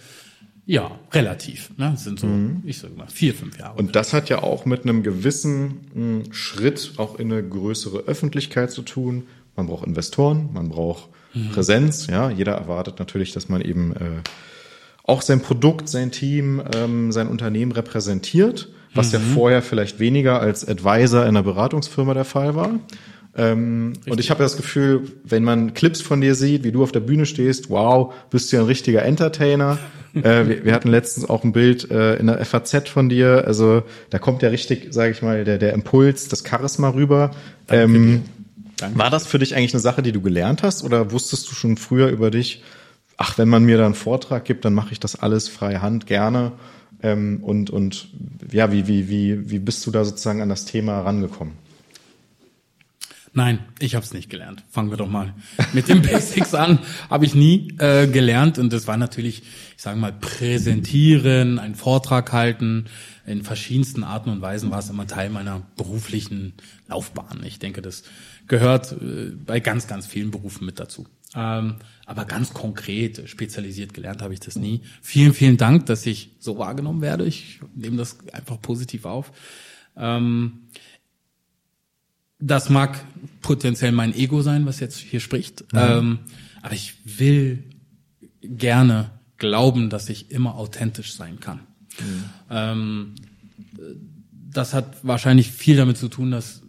Ja, 0.66 1.00
relativ. 1.12 1.72
Ne? 1.78 1.90
Das 1.92 2.06
sind 2.06 2.20
so, 2.20 2.28
mhm. 2.28 2.64
ich 2.66 2.78
sage 2.78 2.94
mal, 2.94 3.08
vier, 3.08 3.34
fünf 3.34 3.60
Jahre. 3.60 3.78
Und 3.78 3.98
das 3.98 4.14
hat 4.14 4.30
ja 4.30 4.42
auch 4.42 4.64
mit 4.64 4.84
einem 4.84 5.04
gewissen 5.04 5.82
mh, 5.94 6.24
hm, 6.24 6.34
Schritt 6.34 6.94
auch 6.96 7.20
in 7.20 7.30
eine 7.30 7.44
größere 7.44 8.00
Öffentlichkeit 8.00 8.72
zu 8.72 8.84
tun. 8.84 9.24
Man 9.58 9.68
braucht 9.68 9.86
Investoren, 9.86 10.50
man 10.54 10.70
braucht 10.70 11.10
mhm. 11.34 11.50
Präsenz. 11.50 12.08
Ja, 12.08 12.30
jeder 12.30 12.54
erwartet 12.54 13.00
natürlich, 13.00 13.34
dass 13.34 13.50
man 13.50 13.60
eben 13.60 13.94
äh, 13.98 14.22
auch 15.04 15.22
sein 15.22 15.42
Produkt, 15.42 15.90
sein 15.90 16.12
Team, 16.12 16.62
ähm, 16.76 17.12
sein 17.12 17.28
Unternehmen 17.28 17.72
repräsentiert, 17.72 18.70
was 18.94 19.08
mhm. 19.08 19.14
ja 19.14 19.20
vorher 19.34 19.62
vielleicht 19.62 20.00
weniger 20.00 20.40
als 20.40 20.68
Advisor 20.68 21.24
in 21.24 21.30
einer 21.30 21.44
Beratungsfirma 21.44 22.14
der 22.14 22.26
Fall 22.26 22.56
war. 22.56 22.80
Ähm, 23.36 23.94
und 24.10 24.20
ich 24.20 24.30
habe 24.30 24.44
das 24.44 24.58
Gefühl, 24.58 25.04
wenn 25.24 25.44
man 25.44 25.74
Clips 25.74 26.02
von 26.02 26.20
dir 26.20 26.36
sieht, 26.36 26.64
wie 26.64 26.72
du 26.72 26.84
auf 26.84 26.92
der 26.92 27.00
Bühne 27.00 27.26
stehst, 27.26 27.70
wow, 27.70 28.14
bist 28.30 28.52
du 28.52 28.58
ja 28.58 28.62
ein 28.62 28.68
richtiger 28.68 29.04
Entertainer. 29.04 29.80
äh, 30.14 30.48
wir, 30.48 30.66
wir, 30.66 30.74
hatten 30.74 30.90
letztens 30.90 31.30
auch 31.30 31.44
ein 31.44 31.54
Bild 31.54 31.90
äh, 31.90 32.16
in 32.16 32.28
der 32.28 32.44
FAZ 32.44 32.90
von 32.90 33.08
dir. 33.08 33.46
Also 33.48 33.84
da 34.10 34.20
kommt 34.20 34.42
ja 34.42 34.50
richtig, 34.50 34.94
sage 34.94 35.12
ich 35.12 35.22
mal, 35.22 35.46
der, 35.46 35.58
der 35.58 35.74
Impuls, 35.74 36.28
das 36.28 36.44
Charisma 36.46 36.90
rüber. 36.90 37.32
Ähm, 37.70 38.24
war 38.96 39.10
das 39.10 39.28
für 39.28 39.40
dich 39.40 39.56
eigentlich 39.56 39.74
eine 39.74 39.82
Sache, 39.82 40.02
die 40.02 40.12
du 40.12 40.22
gelernt 40.22 40.64
hast, 40.64 40.84
oder 40.84 41.12
wusstest 41.12 41.50
du 41.50 41.56
schon 41.56 41.78
früher 41.78 42.10
über 42.10 42.32
dich, 42.32 42.64
ach, 43.22 43.38
wenn 43.38 43.50
man 43.50 43.64
mir 43.64 43.78
da 43.78 43.86
einen 43.86 43.94
Vortrag 43.94 44.46
gibt, 44.46 44.66
dann 44.66 44.74
mache 44.74 44.94
ich 44.94 45.00
das 45.00 45.16
alles 45.16 45.48
frei 45.48 45.76
Hand 45.76 46.08
gerne. 46.08 46.54
Ähm, 47.04 47.44
und, 47.44 47.70
und 47.70 48.08
ja, 48.52 48.72
wie, 48.72 48.88
wie, 48.88 49.10
wie, 49.10 49.52
wie 49.52 49.60
bist 49.60 49.86
du 49.86 49.92
da 49.92 50.04
sozusagen 50.04 50.42
an 50.42 50.50
das 50.50 50.66
Thema 50.66 51.02
rangekommen? 51.02 51.54
Nein, 53.34 53.60
ich 53.78 53.94
habe 53.94 54.04
es 54.04 54.12
nicht 54.12 54.32
gelernt. 54.32 54.64
Fangen 54.72 54.90
wir 54.90 54.98
doch 54.98 55.08
mal 55.08 55.36
mit 55.72 55.88
den 55.88 56.02
Basics 56.12 56.56
an. 56.56 56.80
Habe 57.12 57.26
ich 57.26 57.36
nie 57.36 57.76
äh, 57.78 58.08
gelernt 58.08 58.58
und 58.58 58.74
das 58.74 58.88
war 58.88 58.98
natürlich, 58.98 59.44
ich 59.78 59.84
sage 59.84 60.00
mal, 60.00 60.14
präsentieren, 60.14 61.60
einen 61.60 61.76
Vortrag 61.76 62.34
halten. 62.34 62.86
In 63.28 63.44
verschiedensten 63.44 64.04
Arten 64.04 64.32
und 64.32 64.42
Weisen 64.42 64.72
war 64.72 64.80
es 64.80 64.90
immer 64.90 65.06
Teil 65.06 65.30
meiner 65.30 65.62
beruflichen 65.78 66.54
Laufbahn. 66.88 67.44
Ich 67.46 67.60
denke, 67.60 67.84
das 67.84 68.02
gehört 68.48 68.94
äh, 68.94 69.32
bei 69.46 69.60
ganz, 69.60 69.88
ganz 69.88 70.08
vielen 70.08 70.32
Berufen 70.32 70.66
mit 70.66 70.80
dazu. 70.80 71.06
Ähm, 71.36 71.76
aber 72.12 72.26
ganz 72.26 72.54
konkret, 72.54 73.30
spezialisiert 73.30 73.94
gelernt 73.94 74.22
habe 74.22 74.34
ich 74.34 74.42
das 74.42 74.58
nie. 74.58 74.82
Vielen, 75.02 75.34
vielen 75.34 75.56
Dank, 75.56 75.86
dass 75.86 76.06
ich 76.06 76.32
so 76.40 76.58
wahrgenommen 76.58 77.00
werde. 77.00 77.26
Ich 77.26 77.62
nehme 77.74 77.96
das 77.96 78.18
einfach 78.34 78.62
positiv 78.62 79.06
auf. 79.06 79.32
Ähm, 79.96 80.64
das 82.38 82.70
mag 82.70 83.02
potenziell 83.42 83.94
mein 83.94 84.14
Ego 84.14 84.42
sein, 84.42 84.66
was 84.66 84.82
jetzt 84.82 84.98
hier 84.98 85.22
spricht. 85.22 85.62
Mhm. 85.72 85.80
Ähm, 85.80 86.20
aber 86.62 86.74
ich 86.74 86.96
will 87.06 87.64
gerne 88.42 89.12
glauben, 89.38 89.90
dass 89.90 90.10
ich 90.10 90.32
immer 90.32 90.56
authentisch 90.56 91.14
sein 91.14 91.40
kann. 91.40 91.62
Mhm. 91.98 92.24
Ähm, 92.50 93.16
das 94.52 94.74
hat 94.74 94.98
wahrscheinlich 95.04 95.50
viel 95.50 95.78
damit 95.78 95.96
zu 95.96 96.10
tun, 96.10 96.30
dass 96.32 96.62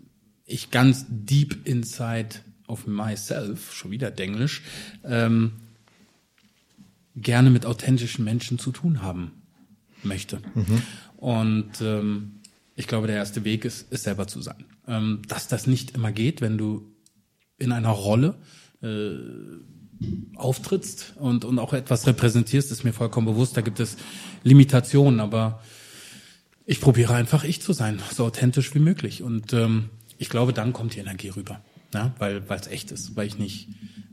ich 0.44 0.70
ganz 0.70 1.04
deep 1.08 1.66
inside 1.66 2.28
of 2.72 2.86
myself, 2.86 3.72
schon 3.72 3.90
wieder 3.90 4.10
Denglisch, 4.10 4.62
ähm, 5.04 5.52
gerne 7.14 7.50
mit 7.50 7.66
authentischen 7.66 8.24
Menschen 8.24 8.58
zu 8.58 8.72
tun 8.72 9.02
haben 9.02 9.32
möchte. 10.02 10.40
Mhm. 10.54 10.82
Und 11.18 11.80
ähm, 11.82 12.40
ich 12.74 12.86
glaube, 12.86 13.06
der 13.06 13.16
erste 13.16 13.44
Weg 13.44 13.64
ist, 13.64 13.92
ist 13.92 14.04
selber 14.04 14.26
zu 14.26 14.40
sein. 14.40 14.64
Ähm, 14.88 15.20
dass 15.28 15.46
das 15.46 15.66
nicht 15.66 15.92
immer 15.92 16.10
geht, 16.10 16.40
wenn 16.40 16.58
du 16.58 16.90
in 17.58 17.70
einer 17.70 17.90
Rolle 17.90 18.34
äh, 18.82 19.12
auftrittst 20.34 21.14
und, 21.16 21.44
und 21.44 21.58
auch 21.58 21.74
etwas 21.74 22.06
repräsentierst, 22.06 22.72
ist 22.72 22.82
mir 22.82 22.92
vollkommen 22.92 23.26
bewusst. 23.26 23.56
Da 23.56 23.60
gibt 23.60 23.78
es 23.78 23.98
Limitationen, 24.42 25.20
aber 25.20 25.62
ich 26.64 26.80
probiere 26.80 27.14
einfach 27.14 27.44
ich 27.44 27.60
zu 27.60 27.72
sein, 27.72 28.00
so 28.12 28.24
authentisch 28.24 28.74
wie 28.74 28.80
möglich. 28.80 29.22
Und 29.22 29.52
ähm, 29.52 29.90
ich 30.18 30.28
glaube, 30.28 30.52
dann 30.52 30.72
kommt 30.72 30.94
die 30.94 31.00
Energie 31.00 31.28
rüber 31.28 31.62
ja, 31.94 32.12
weil 32.18 32.42
es 32.48 32.66
echt 32.66 32.90
ist, 32.90 33.16
weil 33.16 33.26
ich 33.26 33.38
nicht 33.38 33.68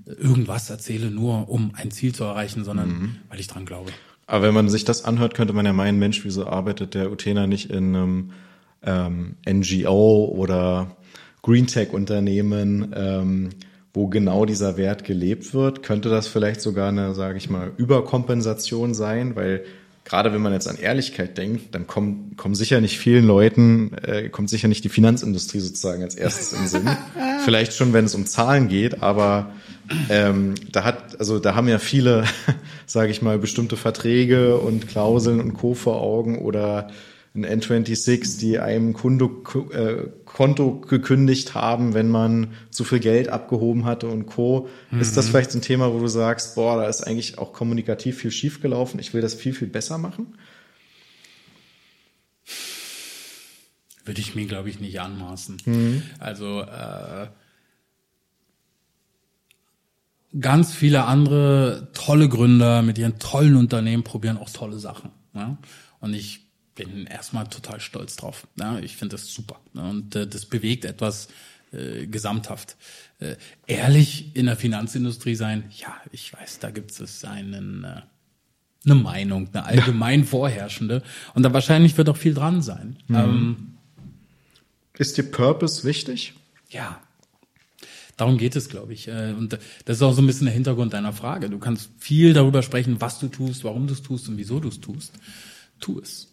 irgendwas 0.06 0.70
erzähle, 0.70 1.12
nur 1.12 1.50
um 1.50 1.72
ein 1.76 1.92
Ziel 1.92 2.13
zu 2.13 2.24
erreichen, 2.24 2.63
sondern 2.63 2.89
mhm. 2.89 3.15
weil 3.30 3.39
ich 3.39 3.48
dran 3.48 3.65
glaube. 3.65 3.92
Aber 4.28 4.46
wenn 4.46 4.54
man 4.54 4.70
sich 4.70 4.86
das 4.86 5.06
anhört, 5.06 5.34
könnte 5.34 5.54
man 5.54 5.65
ja 5.65 5.74
meinen, 5.74 6.00
Mensch, 6.00 6.24
wieso 6.24 6.48
arbeitet 6.48 6.94
der 6.94 7.12
Utena 7.12 7.48
nicht 7.48 7.72
in 7.72 7.96
einem 7.96 8.32
ähm, 8.84 9.36
NGO 9.48 10.26
oder 10.26 10.98
Green 11.42 11.68
Tech 11.68 11.94
Unternehmen, 11.94 12.94
ähm, 12.96 13.50
wo 13.94 14.08
genau 14.08 14.46
dieser 14.46 14.78
Wert 14.78 15.04
gelebt 15.04 15.54
wird? 15.54 15.82
Könnte 15.84 16.10
das 16.10 16.28
vielleicht 16.28 16.62
sogar 16.62 16.89
eine, 16.89 17.15
sage 17.15 17.38
ich 17.38 17.50
mal, 17.50 17.72
Überkompensation 17.78 18.94
sein, 18.94 19.36
weil 19.36 19.63
gerade 20.10 20.34
wenn 20.34 20.41
man 20.41 20.54
jetzt 20.54 20.67
an 20.67 20.78
Ehrlichkeit 20.78 21.38
denkt, 21.38 21.76
dann 21.76 21.86
kommen, 21.86 22.36
kommen 22.36 22.56
sicher 22.56 22.82
nicht 22.82 22.98
vielen 22.98 23.26
Leuten, 23.26 23.93
äh, 24.04 24.30
kommt 24.30 24.50
sicher 24.50 24.67
nicht 24.67 24.84
die 24.84 24.89
Finanzindustrie 24.89 25.60
sozusagen 25.60 26.02
als 26.02 26.15
erstes 26.15 26.52
in 26.52 26.60
den 26.60 26.67
Sinn. 26.67 26.89
Vielleicht 27.45 27.74
schon, 27.74 27.93
wenn 27.93 28.06
es 28.06 28.15
um 28.15 28.26
Zahlen 28.26 28.67
geht, 28.67 29.04
aber 29.04 29.52
ähm, 30.10 30.56
da 30.72 30.84
hat, 30.84 31.19
also 31.19 31.38
da 31.39 31.54
haben 31.54 31.67
ja 31.67 31.78
viele, 31.78 32.26
sage 32.88 33.12
ich 33.12 33.22
mal, 33.22 33.38
bestimmte 33.38 33.78
Verträge 33.78 34.58
und 34.58 34.88
Klauseln 34.88 35.39
und 35.39 35.54
Co. 35.54 35.76
vor 35.76 36.02
Augen 36.02 36.39
oder 36.39 36.89
ein 37.43 37.62
N26, 37.62 38.39
die 38.39 38.60
einem 38.60 38.93
Kunde, 38.93 39.30
äh, 39.71 40.08
Konto 40.25 40.80
gekündigt 40.82 41.56
haben, 41.56 41.93
wenn 41.93 42.10
man 42.10 42.54
zu 42.69 42.84
viel 42.84 42.99
Geld 42.99 43.30
abgehoben 43.30 43.86
hatte 43.86 44.08
und 44.08 44.25
Co. 44.25 44.67
Mhm. 44.91 44.99
Ist 44.99 45.17
das 45.17 45.28
mhm. 45.28 45.30
vielleicht 45.32 45.56
ein 45.56 45.62
Thema, 45.62 45.93
wo 45.93 45.99
du 45.99 46.08
sagst, 46.08 46.56
boah, 46.56 46.78
da 46.78 46.88
ist 46.88 47.02
eigentlich 47.02 47.38
auch 47.38 47.54
kommunikativ 47.54 48.17
viel 48.17 48.32
schiefgelaufen, 48.32 48.99
ich 48.99 49.13
will 49.13 49.21
das 49.21 49.34
viel, 49.34 49.54
viel 49.54 49.67
besser 49.67 49.97
machen? 49.97 50.36
würde 54.10 54.21
ich 54.21 54.34
mir, 54.34 54.47
glaube 54.47 54.71
ich, 54.71 54.80
nicht 54.80 54.99
anmaßen. 54.99 55.58
Mhm. 55.65 56.02
Also 56.17 56.62
äh, 56.62 57.28
ganz 60.39 60.73
viele 60.73 61.06
andere 61.06 61.89
tolle 61.93 62.28
Gründer 62.28 62.82
mit 62.82 62.97
ihren 62.97 63.19
tollen 63.19 63.56
Unternehmen 63.56 64.04
probieren 64.04 64.38
auch 64.38 64.49
tolle 64.49 64.80
Sachen. 64.80 65.12
Ja? 65.36 65.60
Und 65.99 66.15
ich 66.15 66.48
bin 66.88 67.06
erstmal 67.06 67.48
total 67.48 67.80
stolz 67.80 68.15
drauf. 68.15 68.48
Ja? 68.58 68.80
Ich 68.80 68.96
finde 68.96 69.15
das 69.15 69.34
super. 69.34 69.60
Und 69.74 70.15
äh, 70.15 70.28
das 70.28 70.46
bewegt 70.46 70.86
etwas 70.86 71.28
äh, 71.72 72.08
gesamthaft. 72.08 72.78
Äh, 73.20 73.36
ehrlich 73.68 74.36
in 74.36 74.46
der 74.46 74.56
Finanzindustrie 74.56 75.36
sein, 75.36 75.65
ja, 75.78 75.96
ich 76.12 76.34
weiß, 76.34 76.60
da 76.60 76.72
gibt 76.72 77.00
es 77.00 77.24
einen 77.24 77.84
äh, 77.84 78.02
eine 78.86 78.96
Meinung, 78.96 79.50
eine 79.54 79.65
allgemein 79.65 80.24
vorherrschende. 80.24 81.04
Und 81.34 81.44
da 81.44 81.54
wahrscheinlich 81.54 81.98
wird 81.98 82.10
auch 82.10 82.18
viel 82.18 82.34
dran 82.34 82.62
sein. 82.62 82.98
Mhm. 83.08 83.15
Ähm, 83.15 83.56
ist 84.98 85.18
dir 85.18 85.24
Purpose 85.24 85.84
wichtig? 85.84 86.34
Ja. 86.70 87.02
Darum 88.18 88.38
geht 88.38 88.56
es, 88.56 88.68
glaube 88.68 88.94
ich. 88.94 89.08
Äh, 89.08 89.34
und 89.38 89.58
das 89.86 89.98
ist 89.98 90.02
auch 90.02 90.13
so 90.13 90.22
ein 90.22 90.28
bisschen 90.28 90.46
der 90.46 90.54
Hintergrund 90.54 90.94
deiner 90.94 91.13
Frage. 91.13 91.50
Du 91.50 91.60
kannst 91.60 91.89
viel 92.00 92.34
darüber 92.34 92.63
sprechen, 92.63 93.00
was 93.00 93.20
du 93.20 93.28
tust, 93.28 93.63
warum 93.63 93.88
du 93.88 93.94
es 93.94 94.02
tust 94.02 94.28
und 94.28 94.38
wieso 94.38 94.60
du 94.60 94.70
es 94.70 94.82
tust. 94.82 95.13
Tu 95.80 96.00
es. 96.00 96.28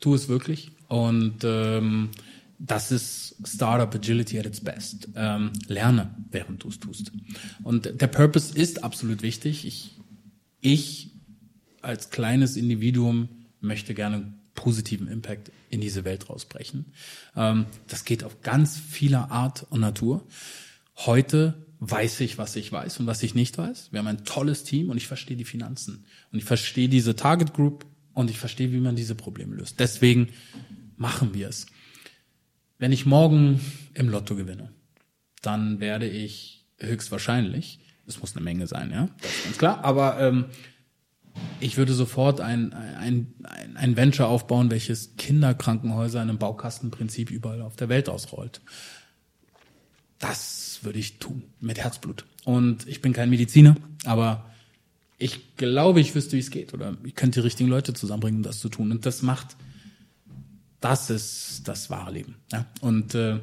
Tu 0.00 0.14
es 0.14 0.28
wirklich. 0.28 0.72
Und 0.88 1.44
ähm, 1.44 2.10
das 2.58 2.90
ist 2.90 3.36
Startup 3.44 3.92
Agility 3.94 4.38
at 4.38 4.46
its 4.46 4.60
best. 4.60 5.08
Ähm, 5.14 5.52
lerne, 5.68 6.14
während 6.30 6.62
du 6.62 6.68
es 6.68 6.80
tust. 6.80 7.12
Und 7.62 8.00
der 8.00 8.06
Purpose 8.06 8.56
ist 8.56 8.84
absolut 8.84 9.22
wichtig. 9.22 9.66
Ich, 9.66 9.96
ich 10.60 11.10
als 11.82 12.10
kleines 12.10 12.56
Individuum 12.56 13.28
möchte 13.60 13.94
gerne 13.94 14.32
positiven 14.54 15.08
Impact 15.08 15.52
in 15.70 15.80
diese 15.80 16.04
Welt 16.04 16.28
rausbrechen. 16.28 16.86
Ähm, 17.36 17.66
das 17.86 18.04
geht 18.04 18.24
auf 18.24 18.40
ganz 18.42 18.78
vieler 18.78 19.30
Art 19.30 19.66
und 19.70 19.80
Natur. 19.80 20.26
Heute 20.96 21.66
weiß 21.78 22.20
ich, 22.20 22.38
was 22.38 22.56
ich 22.56 22.72
weiß 22.72 23.00
und 23.00 23.06
was 23.06 23.22
ich 23.22 23.34
nicht 23.34 23.58
weiß. 23.58 23.92
Wir 23.92 23.98
haben 23.98 24.06
ein 24.06 24.24
tolles 24.24 24.64
Team 24.64 24.88
und 24.88 24.96
ich 24.96 25.06
verstehe 25.06 25.36
die 25.36 25.44
Finanzen. 25.44 26.06
Und 26.32 26.38
ich 26.38 26.44
verstehe 26.44 26.88
diese 26.88 27.14
Target 27.16 27.52
Group 27.52 27.84
und 28.16 28.30
ich 28.30 28.38
verstehe, 28.38 28.72
wie 28.72 28.80
man 28.80 28.96
diese 28.96 29.14
Probleme 29.14 29.54
löst. 29.54 29.78
Deswegen 29.78 30.30
machen 30.96 31.34
wir 31.34 31.48
es. 31.48 31.66
Wenn 32.78 32.90
ich 32.90 33.04
morgen 33.04 33.60
im 33.92 34.08
Lotto 34.08 34.34
gewinne, 34.34 34.72
dann 35.42 35.80
werde 35.80 36.08
ich 36.08 36.66
höchstwahrscheinlich, 36.78 37.78
es 38.06 38.18
muss 38.18 38.34
eine 38.34 38.42
Menge 38.42 38.66
sein, 38.66 38.90
ja, 38.90 39.10
das 39.20 39.30
ist 39.30 39.44
ganz 39.44 39.58
klar, 39.58 39.84
aber 39.84 40.18
ähm, 40.18 40.46
ich 41.60 41.76
würde 41.76 41.92
sofort 41.92 42.40
ein, 42.40 42.72
ein, 42.72 43.34
ein, 43.44 43.76
ein 43.76 43.96
Venture 43.98 44.28
aufbauen, 44.28 44.70
welches 44.70 45.16
Kinderkrankenhäuser 45.16 46.22
in 46.22 46.30
einem 46.30 46.38
Baukastenprinzip 46.38 47.30
überall 47.30 47.60
auf 47.60 47.76
der 47.76 47.90
Welt 47.90 48.08
ausrollt. 48.08 48.62
Das 50.18 50.78
würde 50.80 50.98
ich 50.98 51.18
tun, 51.18 51.42
mit 51.60 51.78
Herzblut. 51.78 52.24
Und 52.46 52.88
ich 52.88 53.02
bin 53.02 53.12
kein 53.12 53.28
Mediziner, 53.28 53.76
aber 54.06 54.50
ich 55.18 55.56
glaube, 55.56 56.00
ich 56.00 56.14
wüsste, 56.14 56.36
wie 56.36 56.40
es 56.40 56.50
geht. 56.50 56.74
Oder 56.74 56.96
ich 57.04 57.14
könnte 57.14 57.40
die 57.40 57.44
richtigen 57.44 57.70
Leute 57.70 57.94
zusammenbringen, 57.94 58.40
um 58.40 58.42
das 58.42 58.60
zu 58.60 58.68
tun. 58.68 58.90
Und 58.90 59.06
das 59.06 59.22
macht, 59.22 59.56
das 60.80 61.10
ist 61.10 61.62
das 61.64 61.90
wahre 61.90 62.12
Leben. 62.12 62.36
Ja? 62.52 62.66
Und 62.80 63.14
äh, 63.14 63.38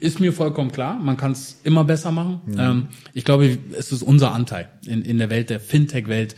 ist 0.00 0.20
mir 0.20 0.32
vollkommen 0.32 0.70
klar. 0.70 0.98
Man 0.98 1.16
kann 1.16 1.32
es 1.32 1.58
immer 1.64 1.84
besser 1.84 2.12
machen. 2.12 2.40
Mhm. 2.46 2.58
Ähm, 2.58 2.88
ich 3.14 3.24
glaube, 3.24 3.58
es 3.76 3.92
ist 3.92 4.02
unser 4.02 4.32
Anteil 4.32 4.68
in, 4.86 5.02
in 5.02 5.18
der 5.18 5.30
Welt, 5.30 5.50
der 5.50 5.60
Fintech-Welt, 5.60 6.36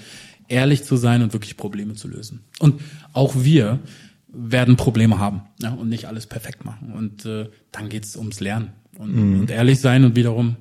ehrlich 0.48 0.84
zu 0.84 0.96
sein 0.96 1.22
und 1.22 1.32
wirklich 1.32 1.56
Probleme 1.56 1.94
zu 1.94 2.08
lösen. 2.08 2.40
Und 2.58 2.80
auch 3.12 3.34
wir 3.36 3.80
werden 4.28 4.76
Probleme 4.76 5.18
haben 5.18 5.42
ja, 5.60 5.72
und 5.72 5.88
nicht 5.88 6.06
alles 6.06 6.26
perfekt 6.26 6.64
machen. 6.64 6.92
Und 6.92 7.26
äh, 7.26 7.48
dann 7.72 7.88
geht's 7.88 8.16
ums 8.16 8.40
Lernen 8.40 8.72
und, 8.98 9.14
mhm. 9.14 9.40
und 9.40 9.50
ehrlich 9.50 9.80
sein 9.80 10.04
und 10.04 10.16
wiederum 10.16 10.56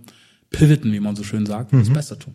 pivoten, 0.50 0.92
wie 0.92 1.00
man 1.00 1.16
so 1.16 1.24
schön 1.24 1.46
sagt, 1.46 1.72
und 1.72 1.80
mhm. 1.80 1.84
es 1.84 1.94
besser 1.94 2.20
tun. 2.20 2.34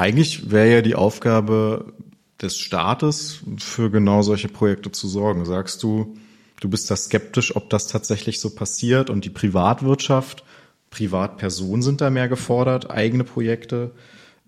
Eigentlich 0.00 0.50
wäre 0.50 0.72
ja 0.72 0.82
die 0.82 0.94
Aufgabe 0.94 1.92
des 2.40 2.56
Staates, 2.56 3.40
für 3.58 3.90
genau 3.90 4.22
solche 4.22 4.48
Projekte 4.48 4.90
zu 4.90 5.08
sorgen. 5.08 5.44
Sagst 5.44 5.82
du, 5.82 6.16
Du 6.60 6.68
bist 6.68 6.90
da 6.90 6.96
skeptisch, 6.96 7.56
ob 7.56 7.70
das 7.70 7.86
tatsächlich 7.88 8.38
so 8.38 8.50
passiert 8.50 9.08
und 9.08 9.24
die 9.24 9.30
Privatwirtschaft, 9.30 10.44
Privatpersonen 10.90 11.82
sind 11.82 12.02
da 12.02 12.10
mehr 12.10 12.28
gefordert, 12.28 12.90
eigene 12.90 13.24
Projekte 13.24 13.92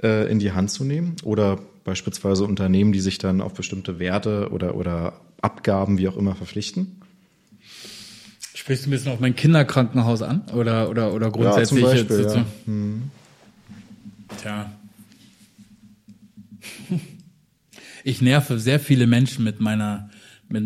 äh, 0.03 0.31
in 0.31 0.39
die 0.39 0.53
Hand 0.53 0.71
zu 0.71 0.85
nehmen 0.85 1.17
oder 1.25 1.59
beispielsweise 1.85 2.45
Unternehmen, 2.45 2.93
die 2.93 3.01
sich 3.01 3.17
dann 3.17 3.41
auf 3.41 3.55
bestimmte 3.55 3.99
Werte 3.99 4.51
oder, 4.51 4.77
oder 4.77 5.15
Abgaben, 5.41 5.99
wie 5.99 6.07
auch 6.07 6.17
immer, 6.17 6.35
verpflichten? 6.35 7.01
Sprichst 8.55 8.85
du 8.85 8.91
ein 8.91 8.93
bisschen 8.93 9.13
auf 9.13 9.21
mein 9.21 9.35
Kinderkrankenhaus 9.35 10.21
an 10.21 10.43
oder, 10.55 10.91
oder, 10.91 11.15
oder 11.15 11.31
grundsätzlich? 11.31 11.83
Ja, 11.83 11.89
zum 11.89 11.99
Beispiel, 11.99 12.21
jetzt, 12.21 12.37
ja. 12.37 12.45
Hm. 12.67 13.11
Tja. 14.41 14.71
Ich 18.05 18.21
nerve 18.21 18.59
sehr 18.59 18.81
viele 18.81 19.07
Menschen 19.07 19.45
mit 19.45 19.61
meiner 19.61 20.11
mit, 20.49 20.65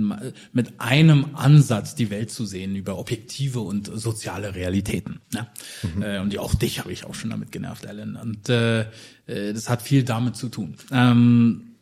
mit 0.52 0.80
einem 0.80 1.34
Ansatz 1.34 1.94
die 1.94 2.10
Welt 2.10 2.30
zu 2.30 2.44
sehen 2.44 2.76
über 2.76 2.98
objektive 2.98 3.60
und 3.60 3.86
soziale 3.86 4.54
Realitäten. 4.54 5.20
Ne? 5.32 5.46
Mhm. 5.94 6.02
Äh, 6.02 6.18
und 6.18 6.36
auch 6.38 6.54
dich 6.54 6.80
habe 6.80 6.92
ich 6.92 7.04
auch 7.04 7.14
schon 7.14 7.30
damit 7.30 7.52
genervt, 7.52 7.86
Alan. 7.86 8.16
Und 8.16 8.48
äh, 8.48 8.80
äh, 8.80 9.52
das 9.52 9.68
hat 9.68 9.82
viel 9.82 10.02
damit 10.02 10.36
zu 10.36 10.48
tun. 10.48 10.74
Ähm, 10.90 11.76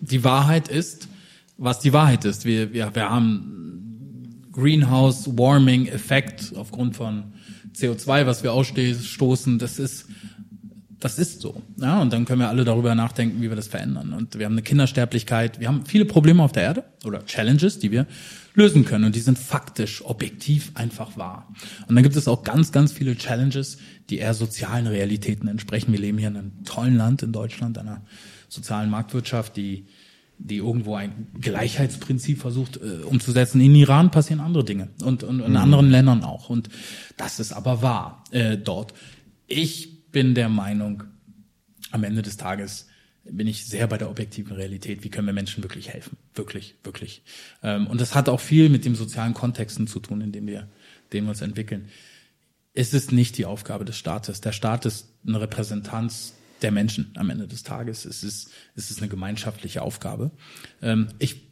die 0.00 0.24
Wahrheit 0.24 0.68
ist, 0.68 1.08
was 1.56 1.80
die 1.80 1.92
Wahrheit 1.92 2.24
ist. 2.24 2.44
Wir, 2.44 2.72
wir, 2.72 2.94
wir 2.94 3.10
haben 3.10 4.44
Greenhouse 4.52 5.26
Warming 5.38 5.86
Effekt 5.86 6.52
aufgrund 6.54 6.96
von 6.96 7.32
CO2, 7.74 8.26
was 8.26 8.42
wir 8.42 8.52
ausstoßen. 8.52 9.58
Das 9.58 9.78
ist 9.78 10.06
das 11.00 11.18
ist 11.18 11.40
so. 11.40 11.62
Ja, 11.76 12.00
und 12.00 12.12
dann 12.12 12.24
können 12.24 12.40
wir 12.40 12.48
alle 12.48 12.64
darüber 12.64 12.94
nachdenken, 12.94 13.40
wie 13.40 13.48
wir 13.48 13.56
das 13.56 13.68
verändern. 13.68 14.12
Und 14.12 14.38
wir 14.38 14.46
haben 14.46 14.54
eine 14.54 14.62
Kindersterblichkeit, 14.62 15.60
wir 15.60 15.68
haben 15.68 15.86
viele 15.86 16.04
Probleme 16.04 16.42
auf 16.42 16.52
der 16.52 16.64
Erde 16.64 16.84
oder 17.04 17.24
Challenges, 17.24 17.78
die 17.78 17.92
wir 17.92 18.06
lösen 18.54 18.84
können. 18.84 19.04
Und 19.04 19.14
die 19.14 19.20
sind 19.20 19.38
faktisch, 19.38 20.04
objektiv 20.04 20.72
einfach 20.74 21.16
wahr. 21.16 21.54
Und 21.86 21.94
dann 21.94 22.02
gibt 22.02 22.16
es 22.16 22.26
auch 22.26 22.42
ganz, 22.42 22.72
ganz 22.72 22.92
viele 22.92 23.16
Challenges, 23.16 23.78
die 24.10 24.18
eher 24.18 24.34
sozialen 24.34 24.88
Realitäten 24.88 25.46
entsprechen. 25.46 25.92
Wir 25.92 26.00
leben 26.00 26.18
hier 26.18 26.28
in 26.28 26.36
einem 26.36 26.64
tollen 26.64 26.96
Land 26.96 27.22
in 27.22 27.32
Deutschland, 27.32 27.78
einer 27.78 28.02
sozialen 28.48 28.90
Marktwirtschaft, 28.90 29.56
die 29.56 29.86
die 30.40 30.58
irgendwo 30.58 30.94
ein 30.94 31.26
Gleichheitsprinzip 31.40 32.40
versucht 32.40 32.76
äh, 32.76 33.02
umzusetzen. 33.04 33.60
In 33.60 33.74
Iran 33.74 34.12
passieren 34.12 34.38
andere 34.38 34.64
Dinge 34.64 34.88
und, 35.02 35.24
und 35.24 35.40
in 35.40 35.50
mhm. 35.50 35.56
anderen 35.56 35.90
Ländern 35.90 36.22
auch. 36.22 36.48
Und 36.48 36.68
das 37.16 37.40
ist 37.40 37.52
aber 37.52 37.82
wahr 37.82 38.22
äh, 38.30 38.56
dort. 38.56 38.94
Ich 39.48 39.97
bin 40.10 40.34
der 40.34 40.48
Meinung, 40.48 41.04
am 41.90 42.04
Ende 42.04 42.22
des 42.22 42.36
Tages 42.36 42.86
bin 43.24 43.46
ich 43.46 43.66
sehr 43.66 43.86
bei 43.86 43.98
der 43.98 44.10
objektiven 44.10 44.56
Realität. 44.56 45.04
Wie 45.04 45.10
können 45.10 45.26
wir 45.26 45.34
Menschen 45.34 45.62
wirklich 45.62 45.90
helfen? 45.90 46.16
Wirklich, 46.34 46.76
wirklich. 46.82 47.22
Ähm, 47.62 47.86
und 47.86 48.00
das 48.00 48.14
hat 48.14 48.28
auch 48.28 48.40
viel 48.40 48.68
mit 48.68 48.84
dem 48.84 48.94
sozialen 48.94 49.34
Kontexten 49.34 49.86
zu 49.86 50.00
tun, 50.00 50.20
in 50.20 50.32
dem 50.32 50.46
wir, 50.46 50.68
dem 51.12 51.24
wir 51.24 51.30
uns 51.30 51.42
entwickeln. 51.42 51.88
Es 52.74 52.94
ist 52.94 53.12
nicht 53.12 53.36
die 53.38 53.44
Aufgabe 53.44 53.84
des 53.84 53.98
Staates. 53.98 54.40
Der 54.40 54.52
Staat 54.52 54.86
ist 54.86 55.08
eine 55.26 55.40
Repräsentanz 55.40 56.34
der 56.62 56.72
Menschen 56.72 57.12
am 57.16 57.30
Ende 57.30 57.46
des 57.46 57.62
Tages. 57.62 58.04
Es 58.04 58.22
ist, 58.22 58.50
es 58.74 58.90
ist 58.90 59.00
eine 59.00 59.08
gemeinschaftliche 59.08 59.82
Aufgabe. 59.82 60.30
Ähm, 60.80 61.08
ich 61.18 61.42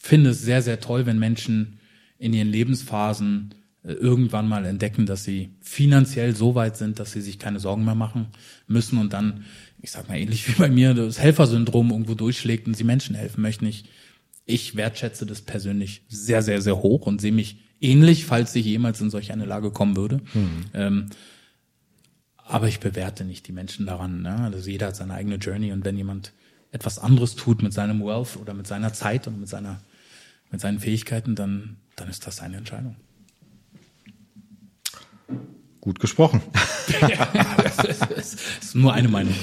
finde 0.00 0.30
es 0.30 0.42
sehr, 0.42 0.62
sehr 0.62 0.80
toll, 0.80 1.06
wenn 1.06 1.18
Menschen 1.18 1.78
in 2.18 2.32
ihren 2.32 2.48
Lebensphasen 2.48 3.54
irgendwann 3.84 4.48
mal 4.48 4.64
entdecken, 4.64 5.06
dass 5.06 5.24
sie 5.24 5.50
finanziell 5.60 6.36
so 6.36 6.54
weit 6.54 6.76
sind, 6.76 7.00
dass 7.00 7.12
sie 7.12 7.20
sich 7.20 7.38
keine 7.38 7.58
Sorgen 7.58 7.84
mehr 7.84 7.96
machen 7.96 8.26
müssen 8.68 8.98
und 8.98 9.12
dann, 9.12 9.44
ich 9.80 9.90
sag 9.90 10.08
mal 10.08 10.16
ähnlich 10.16 10.48
wie 10.48 10.60
bei 10.60 10.68
mir, 10.68 10.94
das 10.94 11.18
Helfersyndrom 11.18 11.90
irgendwo 11.90 12.14
durchschlägt 12.14 12.66
und 12.66 12.76
sie 12.76 12.84
Menschen 12.84 13.16
helfen 13.16 13.42
möchten. 13.42 13.66
Ich, 13.66 13.84
ich 14.44 14.76
wertschätze 14.76 15.26
das 15.26 15.42
persönlich 15.42 16.02
sehr, 16.08 16.42
sehr, 16.42 16.62
sehr 16.62 16.78
hoch 16.78 17.06
und 17.06 17.20
sehe 17.20 17.32
mich 17.32 17.58
ähnlich, 17.80 18.24
falls 18.24 18.54
ich 18.54 18.64
jemals 18.66 19.00
in 19.00 19.10
solch 19.10 19.32
eine 19.32 19.46
Lage 19.46 19.72
kommen 19.72 19.96
würde. 19.96 20.20
Mhm. 20.32 20.64
Ähm, 20.74 21.06
aber 22.36 22.68
ich 22.68 22.80
bewerte 22.80 23.24
nicht 23.24 23.48
die 23.48 23.52
Menschen 23.52 23.86
daran. 23.86 24.22
Ne? 24.22 24.36
Also 24.36 24.70
jeder 24.70 24.88
hat 24.88 24.96
seine 24.96 25.14
eigene 25.14 25.36
Journey 25.36 25.72
und 25.72 25.84
wenn 25.84 25.96
jemand 25.96 26.32
etwas 26.70 26.98
anderes 26.98 27.34
tut 27.34 27.62
mit 27.62 27.72
seinem 27.72 28.04
Wealth 28.04 28.36
oder 28.36 28.54
mit 28.54 28.66
seiner 28.66 28.92
Zeit 28.92 29.26
und 29.26 29.40
mit 29.40 29.48
seiner 29.48 29.80
mit 30.50 30.60
seinen 30.60 30.80
Fähigkeiten, 30.80 31.34
dann 31.34 31.78
dann 31.96 32.08
ist 32.08 32.26
das 32.26 32.36
seine 32.36 32.58
Entscheidung. 32.58 32.96
Gut 35.82 35.98
gesprochen. 35.98 36.40
das 37.00 38.36
ist 38.60 38.74
nur 38.76 38.92
eine 38.92 39.08
Meinung. 39.08 39.34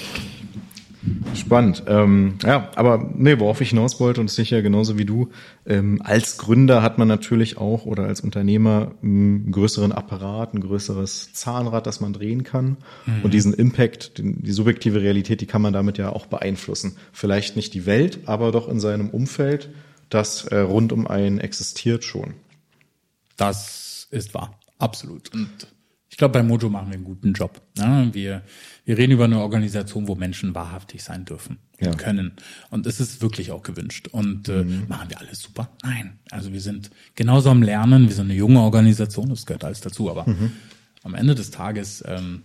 Spannend. 1.36 1.84
Ähm, 1.86 2.38
ja, 2.44 2.72
aber 2.76 3.12
nee, 3.14 3.38
worauf 3.40 3.60
ich 3.60 3.72
hinaus 3.72 4.00
wollte 4.00 4.22
und 4.22 4.32
sicher 4.32 4.62
genauso 4.62 4.98
wie 4.98 5.04
du, 5.04 5.32
ähm, 5.66 6.02
als 6.02 6.38
Gründer 6.38 6.82
hat 6.82 6.98
man 6.98 7.10
natürlich 7.10 7.58
auch 7.58 7.86
oder 7.86 8.04
als 8.04 8.22
Unternehmer 8.22 8.94
einen 9.04 9.52
größeren 9.52 9.92
Apparat, 9.92 10.54
ein 10.54 10.62
größeres 10.62 11.34
Zahnrad, 11.34 11.86
das 11.86 12.00
man 12.00 12.14
drehen 12.14 12.44
kann. 12.44 12.78
Mhm. 13.06 13.24
Und 13.24 13.34
diesen 13.34 13.54
Impact, 13.54 14.18
die, 14.18 14.42
die 14.42 14.52
subjektive 14.54 15.02
Realität, 15.02 15.42
die 15.42 15.46
kann 15.46 15.62
man 15.62 15.74
damit 15.74 15.98
ja 15.98 16.10
auch 16.10 16.26
beeinflussen. 16.26 16.96
Vielleicht 17.12 17.58
nicht 17.58 17.74
die 17.74 17.86
Welt, 17.86 18.22
aber 18.28 18.54
doch 18.54 18.70
in 18.70 18.80
seinem 18.80 19.10
Umfeld, 19.10 19.72
das 20.10 20.46
äh, 20.46 20.60
rund 20.60 20.94
um 20.94 21.06
einen 21.06 21.40
existiert 21.40 22.06
schon. 22.06 22.36
Das 23.36 24.08
ist 24.10 24.34
wahr. 24.34 24.58
Absolut. 24.78 25.34
Und 25.34 25.68
glaube, 26.20 26.34
bei 26.34 26.44
Mojo 26.44 26.70
machen 26.70 26.90
wir 26.90 26.96
einen 26.96 27.04
guten 27.04 27.34
Job. 27.34 27.62
Ja, 27.78 28.14
wir, 28.14 28.44
wir 28.86 28.98
reden 28.98 29.14
über 29.14 29.26
eine 29.26 29.40
Organisation, 29.40 30.08
wo 30.08 30.16
Menschen 30.16 30.54
wahrhaftig 30.54 31.04
sein 31.04 31.26
dürfen 31.26 31.58
und 31.80 31.86
Ja. 31.88 31.94
können. 31.96 32.34
Und 32.70 32.86
es 32.86 33.00
ist 33.00 33.22
wirklich 33.22 33.52
auch 33.52 33.64
gewünscht. 33.64 34.08
Und 34.12 34.48
äh, 34.50 34.64
machen 34.88 35.10
wir 35.10 35.20
alles 35.20 35.42
super? 35.42 35.70
Nein. 35.84 36.20
Also 36.30 36.54
wir 36.54 36.62
sind 36.62 36.92
genauso 37.16 37.50
am 37.50 37.64
Lernen. 37.64 38.08
Wir 38.08 38.16
sind 38.16 38.26
eine 38.26 38.36
junge 38.36 38.60
Organisation, 38.62 39.30
das 39.30 39.46
gehört 39.46 39.64
alles 39.64 39.82
dazu. 39.82 40.12
Aber 40.12 40.26
am 41.04 41.16
Ende 41.16 41.34
des 41.36 41.50
Tages 41.52 42.04
ähm, 42.08 42.44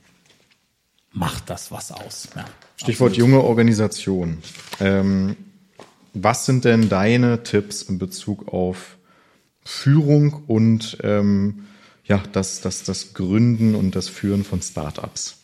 macht 1.13 1.51
das 1.51 1.71
was 1.71 1.93
aus. 1.93 2.29
Ja, 2.35 2.45
Stichwort 2.77 3.17
junge 3.17 3.41
Organisation. 3.43 4.39
Ähm, 4.81 5.37
was 6.13 6.47
sind 6.47 6.65
denn 6.65 6.89
deine 6.89 7.43
Tipps 7.43 7.83
in 7.83 7.99
Bezug 7.99 8.49
auf 8.49 8.99
Führung 9.65 10.45
und 10.47 10.99
ähm, 11.03 11.65
ja, 12.05 12.23
das, 12.33 12.61
das, 12.61 12.85
das 12.85 13.15
Gründen 13.15 13.75
und 13.75 13.95
das 13.97 14.09
Führen 14.09 14.45
von 14.45 14.61
Startups? 14.63 15.39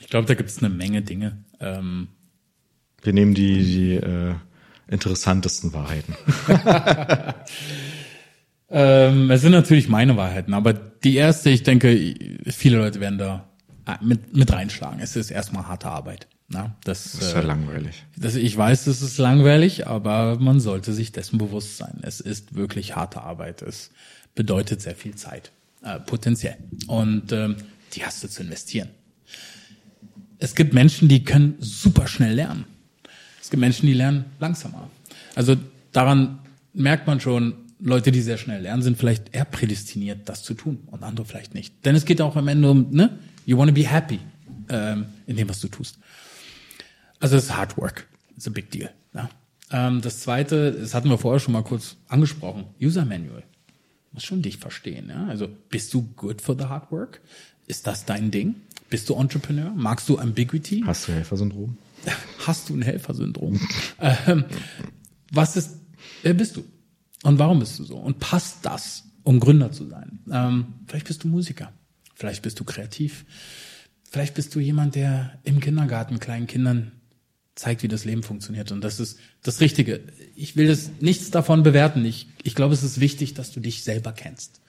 Ich 0.00 0.08
glaube, 0.08 0.26
da 0.26 0.34
gibt 0.34 0.50
es 0.50 0.58
eine 0.58 0.68
Menge 0.68 1.02
Dinge. 1.02 1.38
Ähm, 1.60 2.08
Wir 3.02 3.12
nehmen 3.12 3.34
die, 3.34 3.62
die 3.64 3.94
äh, 3.94 4.34
interessantesten 4.88 5.72
Wahrheiten. 5.72 6.14
Ähm, 8.74 9.30
es 9.30 9.42
sind 9.42 9.52
natürlich 9.52 9.88
meine 9.90 10.16
Wahrheiten, 10.16 10.54
aber 10.54 10.72
die 10.72 11.16
erste, 11.16 11.50
ich 11.50 11.62
denke, 11.62 12.14
viele 12.46 12.78
Leute 12.78 13.00
werden 13.00 13.18
da 13.18 13.50
mit, 14.00 14.34
mit 14.34 14.50
reinschlagen. 14.50 14.98
Es 15.00 15.14
ist 15.14 15.30
erstmal 15.30 15.68
harte 15.68 15.88
Arbeit. 15.88 16.26
Na, 16.52 16.76
das, 16.84 17.12
Das 17.12 17.28
ist 17.28 17.32
ja 17.32 17.40
äh, 17.40 17.46
langweilig. 17.46 18.04
das, 18.16 18.34
ich 18.34 18.54
weiß, 18.56 18.86
es 18.86 19.00
ist 19.00 19.16
langweilig, 19.16 19.86
aber 19.86 20.38
man 20.38 20.60
sollte 20.60 20.92
sich 20.92 21.10
dessen 21.10 21.38
bewusst 21.38 21.78
sein. 21.78 21.98
Es 22.02 22.20
ist 22.20 22.54
wirklich 22.54 22.94
harte 22.94 23.22
Arbeit. 23.22 23.62
Es 23.62 23.90
bedeutet 24.34 24.82
sehr 24.82 24.94
viel 24.94 25.14
Zeit, 25.14 25.50
äh, 25.82 25.98
potenziell. 25.98 26.56
Und 26.88 27.32
ähm, 27.32 27.56
die 27.94 28.04
hast 28.04 28.22
du 28.22 28.28
zu 28.28 28.42
investieren. 28.42 28.88
Es 30.38 30.54
gibt 30.54 30.74
Menschen, 30.74 31.08
die 31.08 31.24
können 31.24 31.56
super 31.58 32.06
schnell 32.06 32.34
lernen. 32.34 32.66
Es 33.40 33.48
gibt 33.48 33.60
Menschen, 33.60 33.86
die 33.86 33.94
lernen 33.94 34.26
langsamer. 34.38 34.90
Also 35.34 35.56
daran 35.92 36.38
merkt 36.74 37.06
man 37.06 37.20
schon, 37.20 37.54
Leute, 37.80 38.12
die 38.12 38.20
sehr 38.20 38.38
schnell 38.38 38.62
lernen, 38.62 38.82
sind 38.82 38.98
vielleicht 38.98 39.34
eher 39.34 39.44
prädestiniert, 39.44 40.28
das 40.28 40.42
zu 40.42 40.54
tun 40.54 40.80
und 40.86 41.02
andere 41.02 41.24
vielleicht 41.24 41.54
nicht. 41.54 41.84
Denn 41.84 41.94
es 41.94 42.04
geht 42.04 42.20
auch 42.20 42.36
am 42.36 42.48
Ende 42.48 42.70
um, 42.70 42.90
ne? 42.90 43.18
You 43.46 43.56
want 43.56 43.70
to 43.70 43.74
be 43.74 43.88
happy 43.88 44.20
ähm, 44.68 45.06
in 45.26 45.36
dem, 45.36 45.48
was 45.48 45.60
du 45.60 45.68
tust. 45.68 45.98
Also 47.22 47.36
es 47.36 47.44
ist 47.44 47.56
Hard 47.56 47.78
Work. 47.78 48.08
It's 48.36 48.48
a 48.48 48.50
big 48.50 48.70
deal. 48.72 48.90
Ja. 49.14 49.30
Ähm, 49.70 50.00
das 50.02 50.18
zweite, 50.18 50.72
das 50.72 50.92
hatten 50.92 51.08
wir 51.08 51.18
vorher 51.18 51.38
schon 51.38 51.52
mal 51.52 51.62
kurz 51.62 51.96
angesprochen, 52.08 52.64
User 52.80 53.04
Manual. 53.04 53.44
Muss 54.10 54.24
schon 54.24 54.42
dich 54.42 54.58
verstehen. 54.58 55.08
Ja? 55.08 55.26
Also 55.26 55.48
bist 55.70 55.94
du 55.94 56.02
good 56.16 56.42
for 56.42 56.56
the 56.58 56.64
hard 56.64 56.90
work? 56.90 57.20
Ist 57.68 57.86
das 57.86 58.04
dein 58.04 58.32
Ding? 58.32 58.56
Bist 58.90 59.08
du 59.08 59.14
Entrepreneur? 59.14 59.72
Magst 59.74 60.08
du 60.08 60.18
Ambiguity? 60.18 60.82
Hast 60.84 61.06
du 61.06 61.12
Helfersyndrom? 61.12 61.78
Hast 62.46 62.68
du 62.68 62.74
ein 62.74 62.82
Helfersyndrom? 62.82 63.60
ähm, 64.00 64.44
was 65.30 65.56
ist, 65.56 65.76
wer 66.22 66.34
bist 66.34 66.56
du? 66.56 66.64
Und 67.22 67.38
warum 67.38 67.60
bist 67.60 67.78
du 67.78 67.84
so? 67.84 67.98
Und 67.98 68.18
passt 68.18 68.66
das, 68.66 69.04
um 69.22 69.38
Gründer 69.38 69.70
zu 69.70 69.86
sein? 69.86 70.18
Ähm, 70.28 70.74
vielleicht 70.88 71.06
bist 71.06 71.22
du 71.22 71.28
Musiker. 71.28 71.72
Vielleicht 72.16 72.42
bist 72.42 72.58
du 72.58 72.64
kreativ. 72.64 73.24
Vielleicht 74.10 74.34
bist 74.34 74.54
du 74.56 74.60
jemand, 74.60 74.96
der 74.96 75.38
im 75.44 75.60
Kindergarten 75.60 76.18
kleinen 76.18 76.48
Kindern 76.48 76.90
zeigt, 77.54 77.82
wie 77.82 77.88
das 77.88 78.04
Leben 78.04 78.22
funktioniert. 78.22 78.72
Und 78.72 78.82
das 78.82 78.98
ist 78.98 79.18
das 79.42 79.60
Richtige. 79.60 80.00
Ich 80.34 80.56
will 80.56 80.68
das 80.68 80.90
nichts 81.00 81.30
davon 81.30 81.62
bewerten. 81.62 82.04
Ich, 82.04 82.28
ich 82.42 82.54
glaube, 82.54 82.74
es 82.74 82.82
ist 82.82 83.00
wichtig, 83.00 83.34
dass 83.34 83.52
du 83.52 83.60
dich 83.60 83.84
selber 83.84 84.12
kennst. 84.12 84.60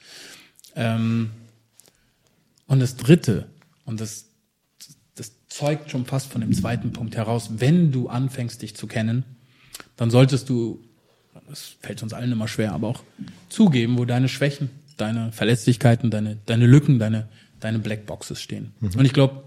Ähm, 0.75 1.31
und 2.67 2.79
das 2.79 2.95
Dritte, 2.95 3.47
und 3.85 4.01
das, 4.01 4.25
das 5.15 5.31
zeugt 5.47 5.91
schon 5.91 6.05
fast 6.05 6.31
von 6.31 6.41
dem 6.41 6.53
zweiten 6.53 6.91
Punkt 6.91 7.15
heraus, 7.15 7.51
wenn 7.57 7.91
du 7.91 8.09
anfängst, 8.09 8.61
dich 8.61 8.75
zu 8.75 8.87
kennen, 8.87 9.23
dann 9.95 10.11
solltest 10.11 10.49
du, 10.49 10.83
das 11.47 11.75
fällt 11.79 12.03
uns 12.03 12.13
allen 12.13 12.31
immer 12.31 12.47
schwer, 12.47 12.73
aber 12.73 12.87
auch 12.87 13.03
zugeben, 13.49 13.97
wo 13.97 14.05
deine 14.05 14.27
Schwächen, 14.27 14.69
deine 14.97 15.31
Verletzlichkeiten, 15.31 16.11
deine, 16.11 16.37
deine 16.45 16.65
Lücken, 16.65 16.99
deine, 16.99 17.29
deine 17.59 17.79
Blackboxes 17.79 18.41
stehen. 18.41 18.73
Und 18.81 19.05
ich 19.05 19.13
glaube, 19.13 19.43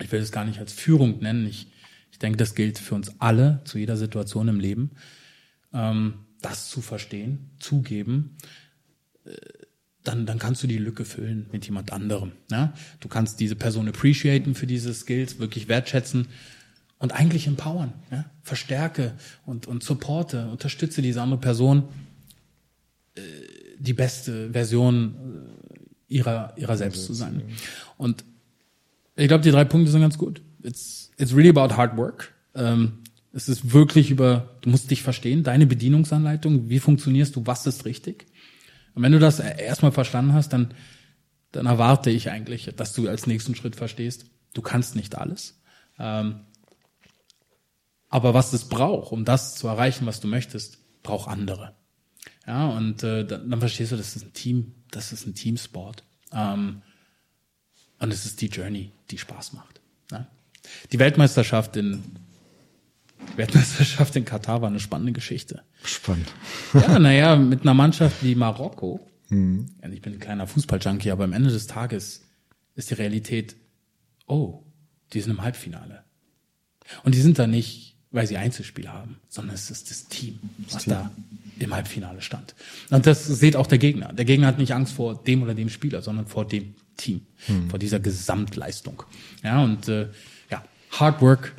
ich 0.00 0.10
will 0.10 0.20
es 0.20 0.32
gar 0.32 0.44
nicht 0.44 0.58
als 0.58 0.72
Führung 0.72 1.20
nennen. 1.20 1.46
Ich 1.46 1.66
denke, 2.22 2.38
das 2.38 2.54
gilt 2.54 2.78
für 2.78 2.94
uns 2.94 3.20
alle 3.20 3.60
zu 3.64 3.78
jeder 3.78 3.96
Situation 3.96 4.48
im 4.48 4.60
Leben, 4.60 4.92
ähm, 5.72 6.14
das 6.40 6.70
zu 6.70 6.80
verstehen, 6.80 7.50
zugeben, 7.58 8.36
dann, 10.04 10.26
dann 10.26 10.38
kannst 10.38 10.62
du 10.62 10.66
die 10.66 10.78
Lücke 10.78 11.04
füllen 11.04 11.46
mit 11.52 11.64
jemand 11.64 11.92
anderem. 11.92 12.32
Ja? 12.50 12.72
Du 13.00 13.08
kannst 13.08 13.40
diese 13.40 13.56
Person 13.56 13.88
appreciaten 13.88 14.54
für 14.54 14.66
diese 14.66 14.92
Skills, 14.94 15.38
wirklich 15.38 15.68
wertschätzen 15.68 16.26
und 16.98 17.12
eigentlich 17.12 17.46
empowern. 17.46 17.92
Ja? 18.10 18.24
Verstärke 18.42 19.14
und, 19.46 19.66
und 19.66 19.82
supporte, 19.82 20.48
unterstütze 20.48 21.02
diese 21.02 21.22
andere 21.22 21.40
Person, 21.40 21.84
äh, 23.14 23.20
die 23.78 23.94
beste 23.94 24.50
Version 24.50 25.14
äh, 26.08 26.14
ihrer, 26.14 26.54
ihrer 26.56 26.76
selbst 26.76 27.06
zu 27.06 27.14
sein. 27.14 27.42
Und 27.96 28.24
ich 29.14 29.28
glaube, 29.28 29.44
die 29.44 29.50
drei 29.50 29.64
Punkte 29.64 29.90
sind 29.90 30.00
ganz 30.00 30.18
gut. 30.18 30.42
It's, 30.62 31.10
it's 31.18 31.34
really 31.34 31.50
about 31.50 31.76
hard 31.76 31.96
work. 31.96 32.32
Ähm, 32.54 32.98
es 33.32 33.48
ist 33.48 33.72
wirklich 33.72 34.10
über, 34.10 34.56
du 34.60 34.70
musst 34.70 34.90
dich 34.90 35.02
verstehen, 35.02 35.42
deine 35.42 35.66
Bedienungsanleitung, 35.66 36.68
wie 36.68 36.78
funktionierst 36.78 37.34
du, 37.36 37.46
was 37.46 37.66
ist 37.66 37.84
richtig. 37.84 38.26
Und 38.94 39.02
wenn 39.02 39.12
du 39.12 39.18
das 39.18 39.40
erstmal 39.40 39.92
verstanden 39.92 40.34
hast, 40.34 40.50
dann, 40.52 40.74
dann 41.50 41.66
erwarte 41.66 42.10
ich 42.10 42.30
eigentlich, 42.30 42.70
dass 42.76 42.92
du 42.92 43.08
als 43.08 43.26
nächsten 43.26 43.54
Schritt 43.54 43.76
verstehst, 43.76 44.26
du 44.52 44.60
kannst 44.60 44.96
nicht 44.96 45.16
alles. 45.16 45.60
Ähm, 45.98 46.40
aber 48.10 48.34
was 48.34 48.52
es 48.52 48.68
braucht, 48.68 49.12
um 49.12 49.24
das 49.24 49.54
zu 49.54 49.68
erreichen, 49.68 50.04
was 50.04 50.20
du 50.20 50.28
möchtest, 50.28 50.78
braucht 51.02 51.28
andere. 51.28 51.74
Ja, 52.46 52.68
und 52.68 53.02
äh, 53.02 53.24
dann, 53.24 53.48
dann 53.48 53.60
verstehst 53.60 53.92
du, 53.92 53.96
das 53.96 54.16
ist 54.16 54.24
ein 54.24 54.32
Team, 54.34 54.74
das 54.90 55.12
ist 55.12 55.26
ein 55.26 55.34
Teamsport. 55.34 56.04
Ähm, 56.32 56.82
und 57.98 58.12
es 58.12 58.26
ist 58.26 58.40
die 58.40 58.48
Journey, 58.48 58.92
die 59.10 59.18
Spaß 59.18 59.54
macht. 59.54 59.80
Ja? 60.10 60.26
Die 60.92 60.98
Weltmeisterschaft 60.98 61.76
in 61.76 62.02
die 63.32 63.38
Weltmeisterschaft 63.38 64.14
in 64.16 64.24
Katar 64.24 64.62
war 64.62 64.68
eine 64.68 64.80
spannende 64.80 65.12
Geschichte. 65.12 65.62
Spannend. 65.84 66.32
Ja, 66.74 66.98
naja, 66.98 67.36
mit 67.36 67.62
einer 67.62 67.74
Mannschaft 67.74 68.22
wie 68.22 68.34
Marokko. 68.34 69.00
Ja, 69.30 69.88
ich 69.90 70.02
bin 70.02 70.12
ein 70.12 70.20
kleiner 70.20 70.46
Fußballjunkie, 70.46 71.10
aber 71.10 71.24
am 71.24 71.32
Ende 71.32 71.50
des 71.50 71.66
Tages 71.66 72.22
ist 72.74 72.90
die 72.90 72.94
Realität, 72.94 73.56
oh, 74.26 74.62
die 75.12 75.20
sind 75.20 75.30
im 75.30 75.42
Halbfinale. 75.42 76.04
Und 77.04 77.14
die 77.14 77.20
sind 77.20 77.38
da 77.38 77.46
nicht, 77.46 77.96
weil 78.10 78.26
sie 78.26 78.36
Einzelspiel 78.36 78.88
haben, 78.88 79.16
sondern 79.28 79.54
es 79.54 79.70
ist 79.70 79.90
das 79.90 80.08
Team, 80.08 80.38
was 80.70 80.84
da 80.84 81.10
im 81.58 81.74
Halbfinale 81.74 82.20
stand. 82.20 82.54
Und 82.90 83.06
das 83.06 83.26
sieht 83.26 83.56
auch 83.56 83.66
der 83.66 83.78
Gegner. 83.78 84.12
Der 84.12 84.26
Gegner 84.26 84.48
hat 84.48 84.58
nicht 84.58 84.74
Angst 84.74 84.92
vor 84.92 85.22
dem 85.22 85.42
oder 85.42 85.54
dem 85.54 85.70
Spieler, 85.70 86.02
sondern 86.02 86.26
vor 86.26 86.46
dem 86.46 86.74
Team, 86.98 87.22
vor 87.70 87.78
dieser 87.78 88.00
Gesamtleistung. 88.00 89.02
Ja, 89.42 89.64
und 89.64 89.88
äh, 89.88 90.08
Hard 90.92 91.20
Work, 91.22 91.52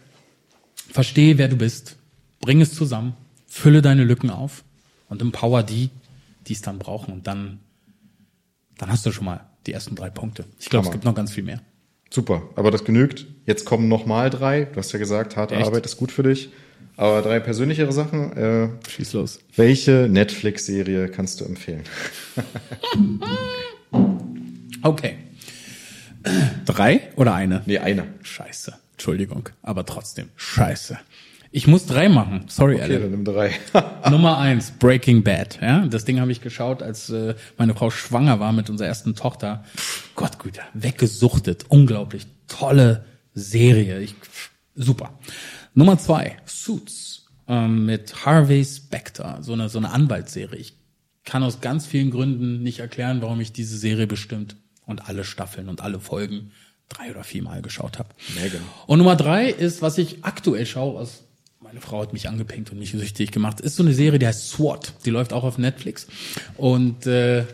verstehe, 0.91 1.37
wer 1.37 1.47
du 1.47 1.55
bist, 1.57 1.97
bring 2.39 2.61
es 2.61 2.73
zusammen, 2.73 3.13
fülle 3.47 3.81
deine 3.81 4.03
Lücken 4.03 4.29
auf 4.29 4.63
und 5.09 5.21
empower 5.21 5.63
die, 5.63 5.89
die 6.47 6.53
es 6.53 6.61
dann 6.61 6.79
brauchen. 6.79 7.13
Und 7.13 7.27
dann, 7.27 7.59
dann 8.77 8.89
hast 8.91 9.05
du 9.05 9.11
schon 9.11 9.25
mal 9.25 9.41
die 9.65 9.73
ersten 9.73 9.95
drei 9.95 10.09
Punkte. 10.09 10.45
Ich 10.59 10.69
glaube, 10.69 10.85
es 10.85 10.91
gibt 10.91 11.03
noch 11.03 11.15
ganz 11.15 11.31
viel 11.31 11.43
mehr. 11.43 11.61
Super, 12.09 12.43
aber 12.55 12.69
das 12.69 12.83
genügt. 12.83 13.25
Jetzt 13.45 13.65
kommen 13.65 13.87
noch 13.87 14.05
mal 14.05 14.29
drei. 14.29 14.65
Du 14.65 14.77
hast 14.77 14.91
ja 14.91 14.99
gesagt, 14.99 15.35
harte 15.35 15.55
Echt? 15.55 15.65
Arbeit 15.65 15.85
ist 15.85 15.97
gut 15.97 16.11
für 16.11 16.23
dich. 16.23 16.51
Aber 16.95 17.23
drei 17.23 17.39
persönlichere 17.39 17.91
Sachen. 17.91 18.37
Äh, 18.37 18.69
Schieß 18.87 19.13
los. 19.13 19.39
welche 19.55 20.07
Netflix-Serie 20.09 21.09
kannst 21.09 21.41
du 21.41 21.45
empfehlen? 21.45 21.83
Okay. 24.85 25.15
Drei 26.65 27.09
oder 27.15 27.33
eine? 27.33 27.61
Nee, 27.65 27.77
eine. 27.77 28.05
Scheiße. 28.21 28.73
Entschuldigung, 28.93 29.49
aber 29.61 29.85
trotzdem. 29.85 30.29
Scheiße. 30.35 30.97
Ich 31.55 31.67
muss 31.67 31.85
drei 31.85 32.09
machen. 32.09 32.45
Sorry, 32.47 32.75
Okay, 32.75 32.83
Alan. 32.83 33.01
dann 33.01 33.11
nimm 33.11 33.25
drei. 33.25 33.51
Nummer 34.09 34.39
eins, 34.39 34.71
Breaking 34.71 35.23
Bad. 35.23 35.59
Ja, 35.61 35.85
das 35.85 36.03
Ding 36.03 36.19
habe 36.19 36.31
ich 36.31 36.41
geschaut, 36.41 36.81
als 36.81 37.09
äh, 37.11 37.35
meine 37.57 37.75
Frau 37.75 37.91
schwanger 37.91 38.39
war 38.39 38.53
mit 38.53 38.71
unserer 38.71 38.87
ersten 38.87 39.15
Tochter. 39.15 39.63
Gott, 40.15 40.39
Güte, 40.39 40.61
weggesuchtet. 40.73 41.65
Unglaublich 41.69 42.25
tolle 42.47 43.05
Serie. 43.35 43.99
Ich, 43.99 44.15
super. 44.73 45.19
Nummer 45.75 45.99
zwei, 45.99 46.37
Suits 46.45 47.27
ähm, 47.47 47.85
mit 47.85 48.25
Harvey 48.25 48.65
Specter. 48.65 49.37
So 49.41 49.53
eine 49.53 49.69
so 49.69 49.77
eine 49.77 49.91
Anwaltsserie. 49.91 50.57
Ich 50.57 50.73
kann 51.23 51.43
aus 51.43 51.61
ganz 51.61 51.85
vielen 51.85 52.09
Gründen 52.09 52.63
nicht 52.63 52.79
erklären, 52.79 53.21
warum 53.21 53.39
ich 53.41 53.53
diese 53.53 53.77
Serie 53.77 54.07
bestimmt 54.07 54.55
und 54.85 55.07
alle 55.07 55.23
Staffeln 55.23 55.69
und 55.69 55.81
alle 55.81 55.99
Folgen 55.99 56.51
drei 56.89 57.11
oder 57.11 57.23
viermal 57.23 57.61
geschaut 57.61 57.99
habe. 57.99 58.09
Mega. 58.35 58.59
Und 58.87 58.99
Nummer 58.99 59.15
drei 59.15 59.49
ist, 59.49 59.81
was 59.81 59.97
ich 59.97 60.23
aktuell 60.23 60.65
schaue, 60.65 60.99
aus 60.99 61.23
meine 61.73 61.81
Frau 61.81 62.01
hat 62.01 62.13
mich 62.13 62.29
angepinkt 62.29 62.71
und 62.71 62.77
mich 62.77 62.91
süchtig 62.91 63.31
gemacht. 63.31 63.59
Ist 63.59 63.77
so 63.77 63.83
eine 63.83 63.93
Serie, 63.93 64.19
die 64.19 64.27
heißt 64.27 64.49
SWAT. 64.49 64.93
Die 65.05 65.09
läuft 65.09 65.33
auch 65.33 65.43
auf 65.43 65.57
Netflix. 65.57 66.07
Und 66.55 67.07
äh, 67.07 67.45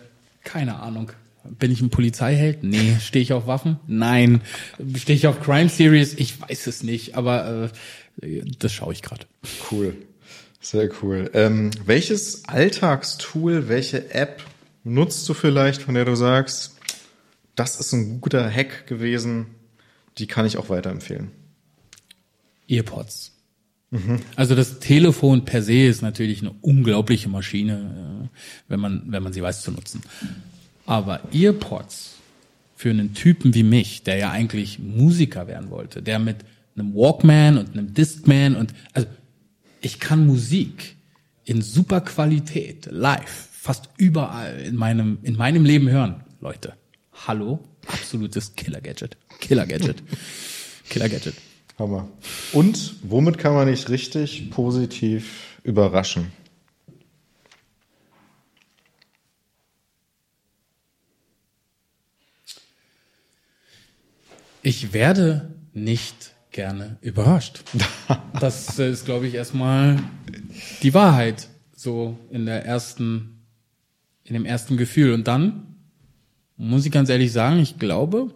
keine 0.43 0.79
Ahnung. 0.81 1.11
Bin 1.45 1.71
ich 1.71 1.79
ein 1.79 1.89
Polizeiheld? 1.89 2.63
Nee. 2.63 2.97
Stehe 3.01 3.23
ich 3.23 3.31
auf 3.31 3.47
Waffen? 3.47 3.79
Nein. 3.87 4.41
Stehe 4.97 5.15
ich 5.15 5.25
auf 5.25 5.39
Crime 5.39 5.69
Series? 5.69 6.15
Ich 6.15 6.41
weiß 6.41 6.67
es 6.67 6.83
nicht. 6.83 7.15
Aber 7.15 7.71
äh, 8.21 8.41
das 8.59 8.73
schaue 8.73 8.91
ich 8.91 9.01
gerade. 9.01 9.25
Cool. 9.71 9.95
Sehr 10.59 10.89
cool. 11.01 11.31
Ähm, 11.33 11.71
welches 11.85 12.45
Alltagstool, 12.45 13.69
welche 13.69 14.13
App 14.13 14.43
nutzt 14.83 15.29
du 15.29 15.33
vielleicht, 15.33 15.81
von 15.81 15.93
der 15.93 16.03
du 16.03 16.15
sagst, 16.15 16.78
das 17.59 17.79
ist 17.79 17.91
ein 17.91 18.21
guter 18.21 18.49
Hack 18.49 18.87
gewesen, 18.87 19.47
die 20.17 20.27
kann 20.27 20.45
ich 20.45 20.57
auch 20.57 20.69
weiterempfehlen? 20.69 21.31
Earpods. 22.69 23.33
Mhm. 23.91 24.19
Also 24.35 24.55
das 24.55 24.79
Telefon 24.79 25.45
per 25.45 25.61
se 25.61 25.85
ist 25.85 26.01
natürlich 26.01 26.41
eine 26.41 26.53
unglaubliche 26.61 27.27
Maschine, 27.27 28.29
äh, 28.31 28.37
wenn 28.69 28.79
man, 28.79 29.03
wenn 29.07 29.23
man 29.23 29.33
sie 29.33 29.41
weiß 29.41 29.61
zu 29.61 29.71
nutzen. 29.71 30.01
Aber 30.85 31.21
Earpods 31.33 32.15
für 32.75 32.91
einen 32.91 33.13
Typen 33.13 33.53
wie 33.53 33.63
mich, 33.63 34.03
der 34.03 34.17
ja 34.17 34.31
eigentlich 34.31 34.79
Musiker 34.79 35.47
werden 35.47 35.69
wollte, 35.69 36.01
der 36.01 36.19
mit 36.19 36.37
einem 36.77 36.93
Walkman 36.93 37.57
und 37.57 37.73
einem 37.73 37.93
Discman 37.93 38.55
und 38.55 38.73
also 38.93 39.07
ich 39.81 39.99
kann 39.99 40.25
Musik 40.25 40.95
in 41.43 41.61
super 41.61 42.01
Qualität 42.01 42.87
live 42.89 43.49
fast 43.51 43.89
überall 43.97 44.59
in 44.59 44.75
meinem 44.75 45.17
in 45.23 45.35
meinem 45.35 45.65
Leben 45.65 45.89
hören, 45.89 46.23
Leute. 46.39 46.73
Hallo, 47.27 47.60
absolutes 47.88 48.55
Killer 48.55 48.82
Gadget, 48.82 49.17
Killer 49.39 49.67
Gadget, 49.67 50.01
Killer 50.89 51.10
Gadget. 51.10 51.36
Hammer. 51.77 52.10
Und 52.53 52.95
womit 53.03 53.38
kann 53.38 53.53
man 53.53 53.69
nicht 53.69 53.89
richtig 53.89 54.49
positiv 54.51 55.58
überraschen? 55.63 56.32
Ich 64.62 64.93
werde 64.93 65.53
nicht 65.73 66.34
gerne 66.51 66.97
überrascht. 67.01 67.63
Das 68.39 68.79
ist, 68.79 69.05
glaube 69.05 69.27
ich, 69.27 69.34
erstmal 69.34 69.97
die 70.84 70.93
Wahrheit, 70.93 71.47
so 71.75 72.17
in 72.29 72.45
der 72.45 72.65
ersten, 72.65 73.45
in 74.23 74.34
dem 74.34 74.45
ersten 74.45 74.77
Gefühl. 74.77 75.13
Und 75.13 75.27
dann 75.27 75.68
muss 76.59 76.85
ich 76.85 76.91
ganz 76.91 77.09
ehrlich 77.09 77.31
sagen, 77.31 77.59
ich 77.59 77.79
glaube, 77.79 78.33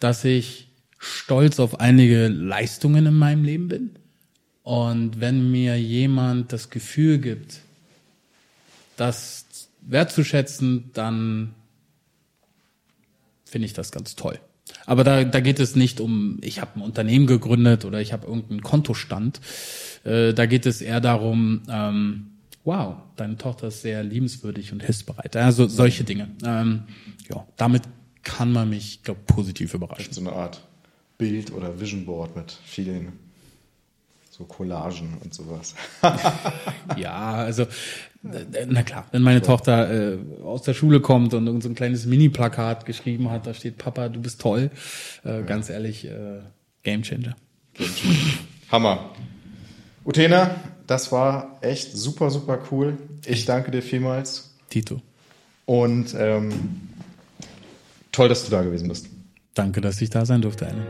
dass 0.00 0.24
ich 0.24 0.68
stolz 0.98 1.60
auf 1.60 1.80
einige 1.80 2.28
Leistungen 2.28 3.04
in 3.04 3.14
meinem 3.14 3.44
Leben 3.44 3.68
bin. 3.68 3.90
Und 4.62 5.20
wenn 5.20 5.50
mir 5.50 5.78
jemand 5.78 6.52
das 6.54 6.70
Gefühl 6.70 7.18
gibt, 7.18 7.60
das 8.96 9.68
wertzuschätzen, 9.82 10.90
dann 10.94 11.54
finde 13.44 13.66
ich 13.66 13.74
das 13.74 13.92
ganz 13.92 14.16
toll. 14.16 14.40
Aber 14.86 15.04
da, 15.04 15.24
da 15.24 15.40
geht 15.40 15.60
es 15.60 15.76
nicht 15.76 16.00
um, 16.00 16.38
ich 16.40 16.62
habe 16.62 16.80
ein 16.80 16.82
Unternehmen 16.82 17.26
gegründet 17.26 17.84
oder 17.84 18.00
ich 18.00 18.14
habe 18.14 18.26
irgendeinen 18.26 18.62
Kontostand. 18.62 19.42
Äh, 20.04 20.32
da 20.32 20.46
geht 20.46 20.64
es 20.64 20.80
eher 20.80 21.02
darum, 21.02 21.62
ähm, 21.68 22.33
wow, 22.64 22.96
deine 23.16 23.36
Tochter 23.36 23.68
ist 23.68 23.82
sehr 23.82 24.02
liebenswürdig 24.02 24.72
und 24.72 24.82
hilfsbereit. 24.82 25.36
Also 25.36 25.66
solche 25.66 26.04
Dinge. 26.04 26.28
Ähm, 26.44 26.84
ja, 27.28 27.46
damit 27.56 27.82
kann 28.22 28.52
man 28.52 28.70
mich, 28.70 29.02
glaube 29.02 29.20
positiv 29.26 29.74
überraschen. 29.74 30.12
So 30.12 30.20
eine 30.20 30.32
Art 30.32 30.66
Bild- 31.18 31.52
oder 31.52 31.78
Vision 31.78 32.06
Board 32.06 32.34
mit 32.36 32.52
vielen 32.64 33.12
so 34.30 34.44
Collagen 34.44 35.18
und 35.22 35.32
sowas. 35.32 35.74
ja, 36.96 37.34
also 37.34 37.66
na 38.66 38.82
klar, 38.82 39.06
wenn 39.12 39.22
meine 39.22 39.42
Tochter 39.42 40.14
äh, 40.14 40.18
aus 40.42 40.62
der 40.62 40.74
Schule 40.74 41.00
kommt 41.00 41.34
und 41.34 41.62
so 41.62 41.68
ein 41.68 41.74
kleines 41.74 42.06
Mini-Plakat 42.06 42.86
geschrieben 42.86 43.30
hat, 43.30 43.46
da 43.46 43.54
steht 43.54 43.78
Papa, 43.78 44.08
du 44.08 44.20
bist 44.20 44.40
toll. 44.40 44.70
Äh, 45.24 45.28
ja. 45.28 45.40
Ganz 45.42 45.68
ehrlich, 45.68 46.06
äh, 46.06 46.40
Gamechanger. 46.82 47.36
Gamechanger. 47.74 48.38
Hammer. 48.72 49.10
Utena, 50.04 50.56
das 50.86 51.12
war 51.12 51.58
echt 51.60 51.96
super, 51.96 52.30
super 52.30 52.58
cool. 52.70 52.98
Ich 53.26 53.44
danke 53.44 53.70
dir 53.70 53.82
vielmals. 53.82 54.50
Tito. 54.70 55.00
Und 55.66 56.14
ähm, 56.18 56.52
Toll, 58.14 58.28
dass 58.28 58.44
du 58.44 58.50
da 58.52 58.62
gewesen 58.62 58.86
bist. 58.86 59.08
Danke, 59.54 59.80
dass 59.80 60.00
ich 60.00 60.08
da 60.08 60.24
sein 60.24 60.40
durfte, 60.40 60.68
Alan. 60.68 60.86